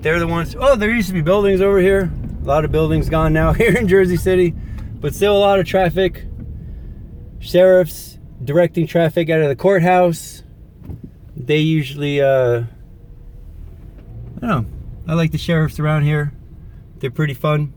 They're 0.01 0.19
the 0.19 0.27
ones. 0.27 0.55
Oh, 0.57 0.75
there 0.75 0.91
used 0.91 1.07
to 1.07 1.13
be 1.13 1.21
buildings 1.21 1.61
over 1.61 1.79
here. 1.79 2.11
A 2.41 2.45
lot 2.45 2.63
of 2.63 2.71
buildings 2.71 3.09
gone 3.09 3.33
now 3.33 3.53
here 3.53 3.75
in 3.75 3.87
Jersey 3.87 4.17
City, 4.17 4.51
but 4.99 5.13
still 5.15 5.35
a 5.35 5.39
lot 5.39 5.59
of 5.59 5.65
traffic. 5.65 6.25
Sheriffs 7.39 8.17
directing 8.43 8.87
traffic 8.87 9.29
out 9.29 9.41
of 9.41 9.49
the 9.49 9.55
courthouse. 9.55 10.43
They 11.35 11.57
usually, 11.57 12.21
uh, 12.21 12.63
I 14.41 14.47
don't 14.47 14.63
know. 14.63 14.65
I 15.07 15.15
like 15.15 15.31
the 15.31 15.37
sheriffs 15.37 15.79
around 15.79 16.03
here. 16.03 16.33
They're 16.99 17.11
pretty 17.11 17.33
fun, 17.33 17.73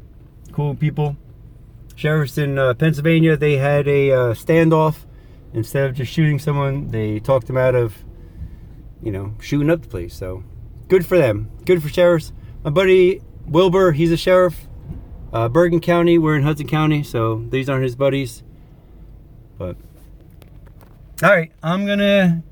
cool 0.52 0.74
people. 0.74 1.16
sheriffs 1.96 2.38
in 2.38 2.58
uh, 2.58 2.74
Pennsylvania, 2.74 3.36
they 3.36 3.56
had 3.56 3.88
a 3.88 4.10
uh, 4.12 4.16
standoff. 4.34 5.04
Instead 5.54 5.90
of 5.90 5.96
just 5.96 6.10
shooting 6.10 6.38
someone, 6.38 6.90
they 6.90 7.20
talked 7.20 7.46
them 7.46 7.58
out 7.58 7.74
of, 7.74 8.04
you 9.02 9.12
know, 9.12 9.34
shooting 9.40 9.70
up 9.70 9.82
the 9.82 9.88
place. 9.88 10.14
So 10.14 10.44
good 10.88 11.04
for 11.04 11.18
them. 11.18 11.50
Good 11.66 11.82
for 11.82 11.88
sheriffs. 11.88 12.32
My 12.64 12.70
buddy 12.70 13.20
Wilbur, 13.46 13.92
he's 13.92 14.12
a 14.12 14.16
sheriff. 14.16 14.66
Uh, 15.32 15.48
Bergen 15.48 15.80
County, 15.80 16.18
we're 16.18 16.36
in 16.36 16.42
Hudson 16.42 16.68
County, 16.68 17.02
so 17.02 17.44
these 17.50 17.68
aren't 17.68 17.82
his 17.82 17.96
buddies. 17.96 18.42
But 19.58 19.76
all 21.22 21.30
right, 21.30 21.52
I'm 21.62 21.86
gonna 21.86 22.42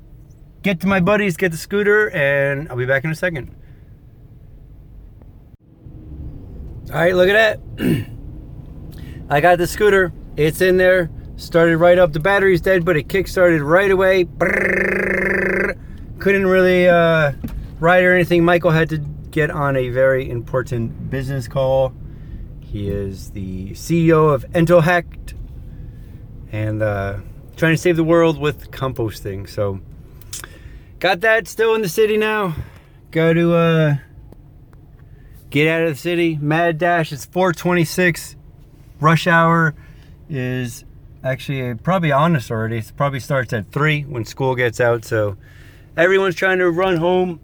get 0.61 0.79
to 0.81 0.87
my 0.87 0.99
buddies, 0.99 1.37
get 1.37 1.51
the 1.51 1.57
scooter, 1.57 2.09
and 2.11 2.69
I'll 2.69 2.77
be 2.77 2.85
back 2.85 3.03
in 3.03 3.11
a 3.11 3.15
second. 3.15 3.55
All 6.91 6.99
right, 6.99 7.15
look 7.15 7.29
at 7.29 7.61
that. 7.77 8.05
I 9.29 9.39
got 9.39 9.57
the 9.59 9.65
scooter. 9.65 10.11
It's 10.35 10.59
in 10.59 10.75
there. 10.75 11.09
Started 11.37 11.77
right 11.77 11.97
up. 11.97 12.11
The 12.11 12.19
battery's 12.19 12.59
dead, 12.59 12.83
but 12.83 12.97
it 12.97 13.07
kick 13.07 13.29
started 13.29 13.61
right 13.61 13.89
away. 13.89 14.25
Brrr. 14.25 15.79
Couldn't 16.19 16.47
really 16.47 16.89
uh, 16.89 17.31
ride 17.79 18.03
or 18.03 18.13
anything. 18.13 18.43
Michael 18.43 18.71
had 18.71 18.89
to 18.89 18.97
get 18.97 19.49
on 19.49 19.77
a 19.77 19.87
very 19.87 20.29
important 20.29 21.09
business 21.09 21.47
call. 21.47 21.93
He 22.59 22.89
is 22.89 23.31
the 23.31 23.69
CEO 23.69 24.33
of 24.33 24.45
Entohacked 24.49 25.33
and 26.51 26.83
uh, 26.83 27.19
trying 27.55 27.73
to 27.73 27.81
save 27.81 27.95
the 27.95 28.03
world 28.03 28.37
with 28.37 28.69
composting. 28.71 29.47
So, 29.47 29.79
got 30.99 31.21
that 31.21 31.47
still 31.47 31.73
in 31.73 31.81
the 31.83 31.89
city 31.89 32.17
now. 32.17 32.53
Go 33.11 33.33
to 33.33 33.53
uh, 33.53 33.95
get 35.51 35.67
out 35.67 35.83
of 35.83 35.89
the 35.89 35.95
city. 35.95 36.37
Mad 36.41 36.79
Dash. 36.79 37.11
It's 37.11 37.25
426 37.25 38.35
rush 38.99 39.27
hour 39.27 39.75
is 40.29 40.85
actually 41.23 41.75
probably 41.75 42.11
on 42.11 42.35
us 42.35 42.49
already. 42.49 42.77
It 42.77 42.91
probably 42.95 43.19
starts 43.19 43.53
at 43.53 43.71
three 43.71 44.01
when 44.03 44.25
school 44.25 44.55
gets 44.55 44.79
out. 44.79 45.05
So 45.05 45.37
everyone's 45.95 46.35
trying 46.35 46.59
to 46.59 46.71
run 46.71 46.97
home. 46.97 47.39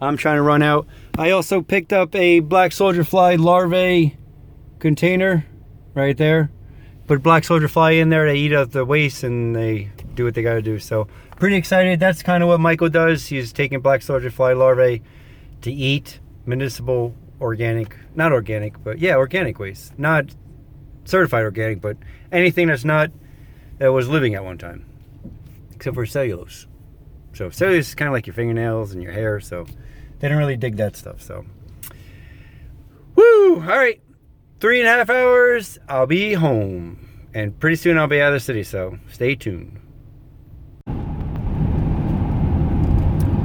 I'm 0.00 0.16
trying 0.16 0.36
to 0.36 0.42
run 0.42 0.62
out. 0.62 0.86
I 1.18 1.30
also 1.30 1.60
picked 1.60 1.92
up 1.92 2.14
a 2.16 2.40
black 2.40 2.72
soldier 2.72 3.04
fly 3.04 3.34
larvae 3.34 4.16
container 4.78 5.44
right 5.94 6.16
there. 6.16 6.50
Put 7.06 7.22
black 7.22 7.44
soldier 7.44 7.68
fly 7.68 7.92
in 7.92 8.08
there. 8.08 8.24
They 8.24 8.36
eat 8.36 8.54
up 8.54 8.70
the 8.70 8.84
waste 8.86 9.22
and 9.22 9.54
they 9.54 9.90
do 10.14 10.24
what 10.24 10.34
they 10.34 10.42
got 10.42 10.54
to 10.54 10.62
do. 10.62 10.78
So 10.78 11.06
pretty 11.36 11.56
excited. 11.56 12.00
That's 12.00 12.22
kind 12.22 12.42
of 12.42 12.48
what 12.48 12.60
Michael 12.60 12.88
does. 12.88 13.26
He's 13.26 13.52
taking 13.52 13.80
black 13.80 14.00
soldier 14.00 14.30
fly 14.30 14.54
larvae 14.54 15.02
to 15.60 15.70
eat 15.70 16.20
municipal 16.46 17.14
organic, 17.40 17.96
not 18.14 18.32
organic, 18.32 18.82
but 18.82 18.98
yeah, 18.98 19.16
organic 19.16 19.58
waste. 19.58 19.98
Not 19.98 20.34
certified 21.04 21.42
organic, 21.44 21.80
but 21.80 21.96
anything 22.30 22.68
that's 22.68 22.84
not 22.84 23.10
that 23.78 23.88
was 23.88 24.08
living 24.08 24.34
at 24.34 24.44
one 24.44 24.58
time, 24.58 24.84
except 25.74 25.94
for 25.94 26.06
cellulose. 26.06 26.66
So 27.32 27.50
cellulose 27.50 27.88
is 27.88 27.94
kind 27.94 28.08
of 28.08 28.12
like 28.12 28.26
your 28.26 28.34
fingernails 28.34 28.92
and 28.92 29.02
your 29.02 29.12
hair, 29.12 29.40
so 29.40 29.66
they 30.18 30.28
don't 30.28 30.38
really 30.38 30.56
dig 30.56 30.76
that 30.76 30.96
stuff. 30.96 31.22
So, 31.22 31.46
woo! 33.14 33.54
All 33.54 33.60
right, 33.60 34.00
three 34.60 34.80
and 34.80 34.88
a 34.88 34.92
half 34.92 35.10
hours. 35.10 35.78
I'll 35.88 36.06
be 36.06 36.34
home, 36.34 37.28
and 37.34 37.58
pretty 37.58 37.76
soon 37.76 37.98
I'll 37.98 38.06
be 38.06 38.20
out 38.20 38.28
of 38.28 38.34
the 38.34 38.40
city. 38.40 38.62
So 38.62 38.98
stay 39.10 39.34
tuned. 39.34 39.78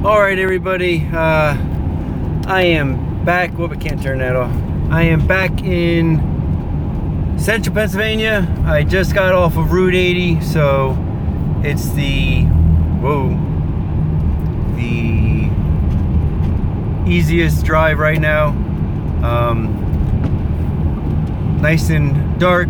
All 0.05 0.19
right, 0.19 0.37
everybody. 0.37 1.07
Uh, 1.11 1.57
I 2.47 2.61
am 2.61 3.04
back. 3.25 3.51
Whoop! 3.57 3.71
I 3.71 3.75
can't 3.75 4.01
turn 4.01 4.19
that 4.19 4.35
off. 4.35 4.51
I 4.91 5.01
am 5.03 5.25
back 5.25 5.63
in 5.63 6.19
Central 7.37 7.73
Pennsylvania. 7.73 8.47
I 8.65 8.83
just 8.83 9.13
got 9.13 9.33
off 9.33 9.57
of 9.57 9.71
Route 9.71 9.95
80, 9.95 10.41
so 10.41 10.95
it's 11.63 11.89
the 11.89 12.43
whoa 13.01 13.45
the 14.75 15.49
easiest 17.09 17.65
drive 17.65 17.97
right 17.97 18.19
now. 18.19 18.49
Um, 19.23 19.81
nice 21.61 21.89
and 21.89 22.39
dark. 22.39 22.69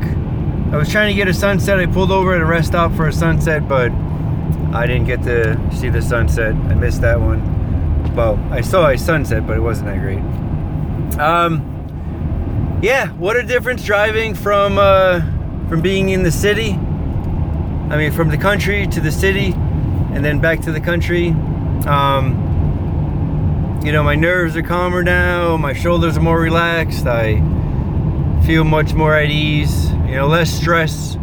I 0.71 0.77
was 0.77 0.89
trying 0.89 1.09
to 1.09 1.15
get 1.15 1.27
a 1.27 1.33
sunset. 1.33 1.79
I 1.79 1.85
pulled 1.85 2.11
over 2.11 2.33
at 2.33 2.41
a 2.41 2.45
rest 2.45 2.69
stop 2.69 2.93
for 2.95 3.07
a 3.07 3.13
sunset, 3.13 3.67
but 3.67 3.91
I 4.73 4.87
didn't 4.87 5.05
get 5.05 5.23
to 5.23 5.59
see 5.75 5.89
the 5.89 6.01
sunset. 6.01 6.53
I 6.53 6.75
missed 6.75 7.01
that 7.01 7.19
one. 7.19 7.53
Well, 8.15 8.39
I 8.51 8.61
saw 8.61 8.89
a 8.89 8.97
sunset, 8.97 9.45
but 9.45 9.57
it 9.57 9.61
wasn't 9.61 9.87
that 9.87 9.99
great. 9.99 10.19
Um, 11.19 12.79
yeah, 12.81 13.07
what 13.13 13.37
a 13.37 13.43
difference 13.43 13.83
driving 13.85 14.35
from 14.35 14.77
uh, 14.77 15.21
from 15.69 15.81
being 15.81 16.09
in 16.09 16.23
the 16.23 16.31
city. 16.31 16.73
I 16.73 17.97
mean, 17.97 18.11
from 18.11 18.29
the 18.29 18.37
country 18.37 18.85
to 18.87 18.99
the 18.99 19.11
city, 19.11 19.53
and 20.13 20.25
then 20.25 20.39
back 20.39 20.61
to 20.61 20.71
the 20.71 20.81
country. 20.81 21.29
Um, 21.87 22.41
you 23.85 23.91
know, 23.91 24.03
my 24.03 24.15
nerves 24.15 24.57
are 24.57 24.63
calmer 24.63 25.03
now. 25.03 25.57
My 25.57 25.73
shoulders 25.73 26.17
are 26.17 26.21
more 26.21 26.39
relaxed. 26.39 27.05
I 27.05 27.35
feel 28.45 28.63
much 28.63 28.93
more 28.93 29.15
at 29.15 29.29
ease. 29.29 29.91
You 30.07 30.15
know, 30.15 30.27
less 30.27 30.51
stress. 30.51 31.17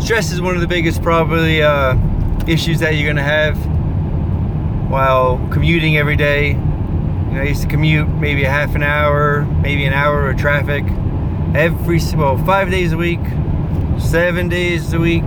Stress 0.00 0.32
is 0.32 0.40
one 0.40 0.54
of 0.54 0.60
the 0.60 0.66
biggest 0.66 1.02
probably 1.02 1.62
uh, 1.62 1.96
issues 2.46 2.80
that 2.80 2.96
you're 2.96 3.06
gonna 3.08 3.22
have 3.22 3.58
while 4.90 5.38
commuting 5.52 5.96
every 5.96 6.16
day. 6.16 6.54
You 7.28 7.34
know, 7.34 7.40
I 7.42 7.44
used 7.44 7.62
to 7.62 7.68
commute 7.68 8.08
maybe 8.08 8.44
a 8.44 8.50
half 8.50 8.74
an 8.74 8.82
hour, 8.82 9.42
maybe 9.60 9.84
an 9.84 9.92
hour 9.92 10.30
of 10.30 10.38
traffic 10.38 10.84
every 11.54 12.00
well 12.16 12.38
five 12.38 12.70
days 12.70 12.92
a 12.92 12.96
week, 12.96 13.20
seven 13.98 14.48
days 14.48 14.92
a 14.94 14.98
week. 14.98 15.24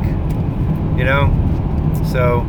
You 0.98 1.06
know, 1.06 1.30
so 2.12 2.42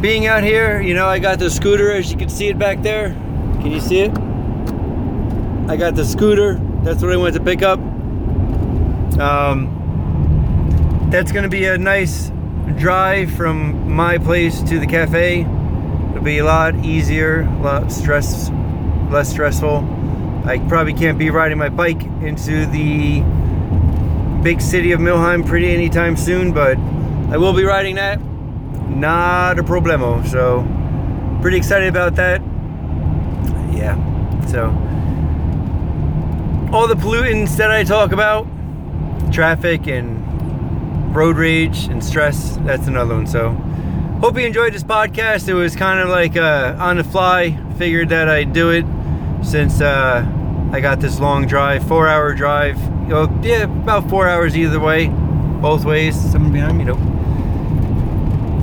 being 0.00 0.26
out 0.26 0.42
here, 0.42 0.80
you 0.80 0.94
know, 0.94 1.06
I 1.06 1.18
got 1.18 1.38
the 1.38 1.50
scooter 1.50 1.92
as 1.92 2.10
you 2.10 2.18
can 2.18 2.28
see 2.28 2.48
it 2.48 2.58
back 2.58 2.82
there. 2.82 3.10
Can 3.60 3.70
you 3.70 3.80
see 3.80 4.00
it? 4.00 4.10
I 5.68 5.76
got 5.76 5.94
the 5.94 6.04
scooter. 6.04 6.54
That's 6.82 7.02
what 7.02 7.12
I 7.12 7.16
went 7.16 7.34
to 7.36 7.42
pick 7.42 7.62
up. 7.62 7.78
Um, 9.18 11.08
that's 11.10 11.32
gonna 11.32 11.48
be 11.48 11.64
a 11.66 11.78
nice 11.78 12.30
drive 12.78 13.30
from 13.32 13.90
my 13.92 14.18
place 14.18 14.62
to 14.62 14.78
the 14.78 14.86
cafe. 14.86 15.46
It'll 16.20 16.26
be 16.26 16.38
a 16.38 16.44
lot 16.44 16.74
easier, 16.84 17.40
a 17.40 17.62
lot 17.62 17.90
stress, 17.90 18.50
less 19.08 19.30
stressful. 19.30 19.78
I 20.44 20.58
probably 20.68 20.92
can't 20.92 21.18
be 21.18 21.30
riding 21.30 21.56
my 21.56 21.70
bike 21.70 22.02
into 22.20 22.66
the 22.66 23.22
big 24.42 24.60
city 24.60 24.92
of 24.92 25.00
Millheim 25.00 25.46
pretty 25.46 25.70
anytime 25.70 26.18
soon, 26.18 26.52
but 26.52 26.76
I 27.32 27.38
will 27.38 27.54
be 27.54 27.64
riding 27.64 27.94
that. 27.94 28.20
Not 28.90 29.58
a 29.58 29.62
problemo. 29.62 30.22
So, 30.28 30.62
pretty 31.40 31.56
excited 31.56 31.88
about 31.88 32.16
that. 32.16 32.42
Yeah. 33.72 33.96
So, 34.48 34.66
all 36.70 36.86
the 36.86 36.96
pollutants 36.96 37.56
that 37.56 37.70
I 37.70 37.82
talk 37.82 38.12
about, 38.12 38.46
traffic 39.32 39.86
and 39.86 41.16
road 41.16 41.38
rage 41.38 41.84
and 41.86 42.04
stress, 42.04 42.58
that's 42.66 42.88
another 42.88 43.14
one. 43.14 43.26
So, 43.26 43.56
hope 44.20 44.38
you 44.38 44.44
enjoyed 44.44 44.74
this 44.74 44.82
podcast. 44.82 45.48
It 45.48 45.54
was 45.54 45.74
kind 45.74 45.98
of 45.98 46.10
like 46.10 46.36
uh, 46.36 46.76
on 46.78 46.98
the 46.98 47.04
fly. 47.04 47.58
Figured 47.78 48.10
that 48.10 48.28
I'd 48.28 48.52
do 48.52 48.70
it 48.70 48.84
since 49.42 49.80
uh, 49.80 50.22
I 50.72 50.80
got 50.80 51.00
this 51.00 51.18
long 51.18 51.46
drive, 51.46 51.86
four 51.88 52.06
hour 52.06 52.34
drive. 52.34 52.78
You 52.78 53.08
know, 53.08 53.40
yeah, 53.42 53.62
about 53.62 54.10
four 54.10 54.28
hours 54.28 54.56
either 54.56 54.78
way, 54.78 55.08
both 55.08 55.86
ways. 55.86 56.20
Someone 56.30 56.52
behind 56.52 56.76
me, 56.76 56.84
nope. 56.84 56.98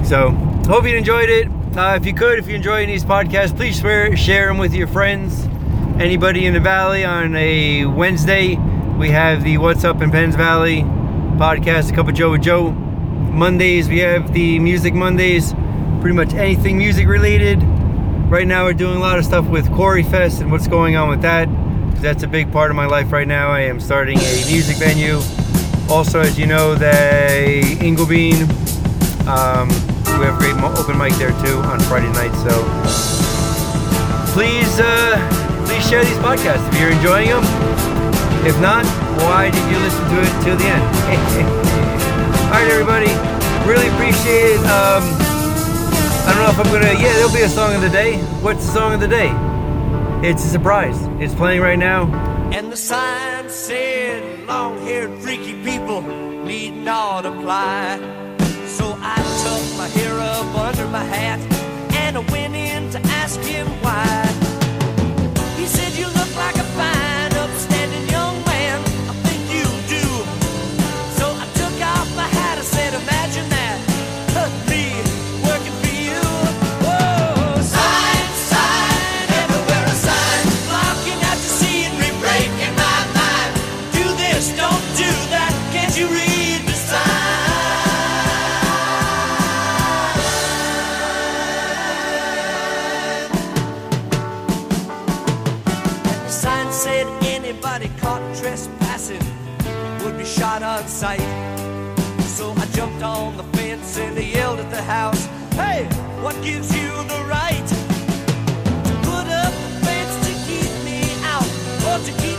So, 0.05 0.29
hope 0.71 0.85
you 0.85 0.95
enjoyed 0.95 1.29
it. 1.29 1.47
Uh, 1.75 1.97
if 1.99 2.05
you 2.05 2.13
could, 2.13 2.37
if 2.37 2.47
you 2.47 2.55
enjoy 2.55 2.85
these 2.85 3.03
podcasts, 3.03 3.55
please 3.55 3.79
share, 3.79 4.15
share 4.15 4.47
them 4.47 4.59
with 4.59 4.73
your 4.73 4.87
friends. 4.87 5.45
Anybody 5.99 6.45
in 6.45 6.53
the 6.53 6.59
valley 6.59 7.03
on 7.03 7.35
a 7.35 7.85
Wednesday, 7.85 8.55
we 8.97 9.09
have 9.09 9.43
the 9.43 9.57
What's 9.57 9.83
Up 9.83 10.01
in 10.03 10.11
Penns 10.11 10.35
Valley 10.35 10.81
podcast, 11.37 11.91
a 11.91 11.95
cup 11.95 12.07
of 12.07 12.13
Joe 12.13 12.31
with 12.31 12.43
Joe. 12.43 12.86
Mondays, 13.37 13.87
we 13.87 13.99
have 13.99 14.33
the 14.33 14.57
Music 14.57 14.95
Mondays, 14.95 15.53
pretty 16.01 16.15
much 16.15 16.33
anything 16.33 16.75
music 16.75 17.07
related. 17.07 17.61
Right 18.31 18.47
now, 18.47 18.65
we're 18.65 18.73
doing 18.73 18.97
a 18.97 18.99
lot 18.99 19.19
of 19.19 19.25
stuff 19.25 19.45
with 19.45 19.71
Corey 19.73 20.01
Fest 20.01 20.41
and 20.41 20.51
what's 20.51 20.67
going 20.67 20.95
on 20.95 21.07
with 21.07 21.21
that. 21.21 21.47
That's 22.01 22.23
a 22.23 22.27
big 22.27 22.51
part 22.51 22.71
of 22.71 22.75
my 22.75 22.87
life 22.87 23.11
right 23.11 23.27
now. 23.27 23.49
I 23.49 23.59
am 23.59 23.79
starting 23.79 24.17
a 24.17 24.45
music 24.47 24.77
venue. 24.77 25.19
Also, 25.87 26.19
as 26.19 26.39
you 26.39 26.47
know, 26.47 26.73
the 26.73 27.61
Inglebean, 27.79 28.41
um, 29.27 29.67
we 30.17 30.25
have 30.25 30.33
a 30.33 30.37
great 30.39 30.55
open 30.75 30.97
mic 30.97 31.13
there 31.13 31.29
too 31.45 31.59
on 31.59 31.79
Friday 31.81 32.11
night. 32.13 32.33
So 32.41 32.65
please, 34.33 34.79
uh, 34.79 35.63
please 35.67 35.87
share 35.87 36.03
these 36.03 36.17
podcasts 36.17 36.67
if 36.73 36.79
you're 36.79 36.89
enjoying 36.91 37.27
them. 37.29 37.43
If 38.47 38.59
not, 38.61 38.83
why 39.21 39.51
did 39.51 39.63
you 39.71 39.77
listen 39.77 40.03
to 40.09 40.21
it 40.23 40.43
till 40.43 40.57
the 40.57 40.65
end? 40.65 41.93
All 42.57 42.63
right, 42.63 42.71
everybody. 42.71 43.11
Really 43.69 43.87
appreciate 43.89 44.55
it. 44.55 44.59
Um, 44.61 45.03
I 46.25 46.33
don't 46.33 46.41
know 46.41 46.49
if 46.49 46.57
I'm 46.57 46.73
gonna. 46.73 46.99
Yeah, 46.99 47.13
there'll 47.13 47.31
be 47.31 47.43
a 47.43 47.49
song 47.49 47.75
of 47.75 47.81
the 47.81 47.89
day. 47.89 48.17
What's 48.41 48.65
the 48.65 48.71
song 48.71 48.93
of 48.95 48.99
the 48.99 49.07
day? 49.07 49.29
It's 50.27 50.43
a 50.43 50.47
surprise. 50.47 50.97
It's 51.21 51.35
playing 51.35 51.61
right 51.61 51.77
now. 51.77 52.07
And 52.51 52.71
the 52.71 52.75
sign 52.75 53.47
said, 53.47 54.47
"Long-haired 54.47 55.19
freaky 55.19 55.53
people 55.63 56.01
need 56.01 56.71
not 56.71 57.27
apply." 57.27 57.99
So 58.65 58.97
I 59.03 59.17
took 59.43 59.77
my 59.77 59.87
hair 59.89 60.19
up 60.19 60.57
under 60.57 60.87
my 60.87 61.03
hat 61.03 61.39
and 61.93 62.17
I 62.17 62.21
went 62.31 62.55
in 62.55 62.89
to 62.89 62.99
ask 63.21 63.39
him 63.41 63.67
why. 63.83 64.26
What 106.27 106.43
gives 106.43 106.75
you 106.75 106.89
the 107.07 107.23
right 107.25 107.65
to 107.67 108.93
put 109.07 109.27
up 109.31 109.53
fence 109.81 110.13
to 110.27 110.33
keep 110.45 110.69
me 110.83 110.99
out 111.23 111.47
or 111.87 112.03
to 112.03 112.11
keep 112.21 112.36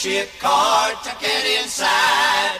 ship 0.00 0.30
card 0.40 0.96
to 1.04 1.10
get 1.20 1.44
inside. 1.60 2.56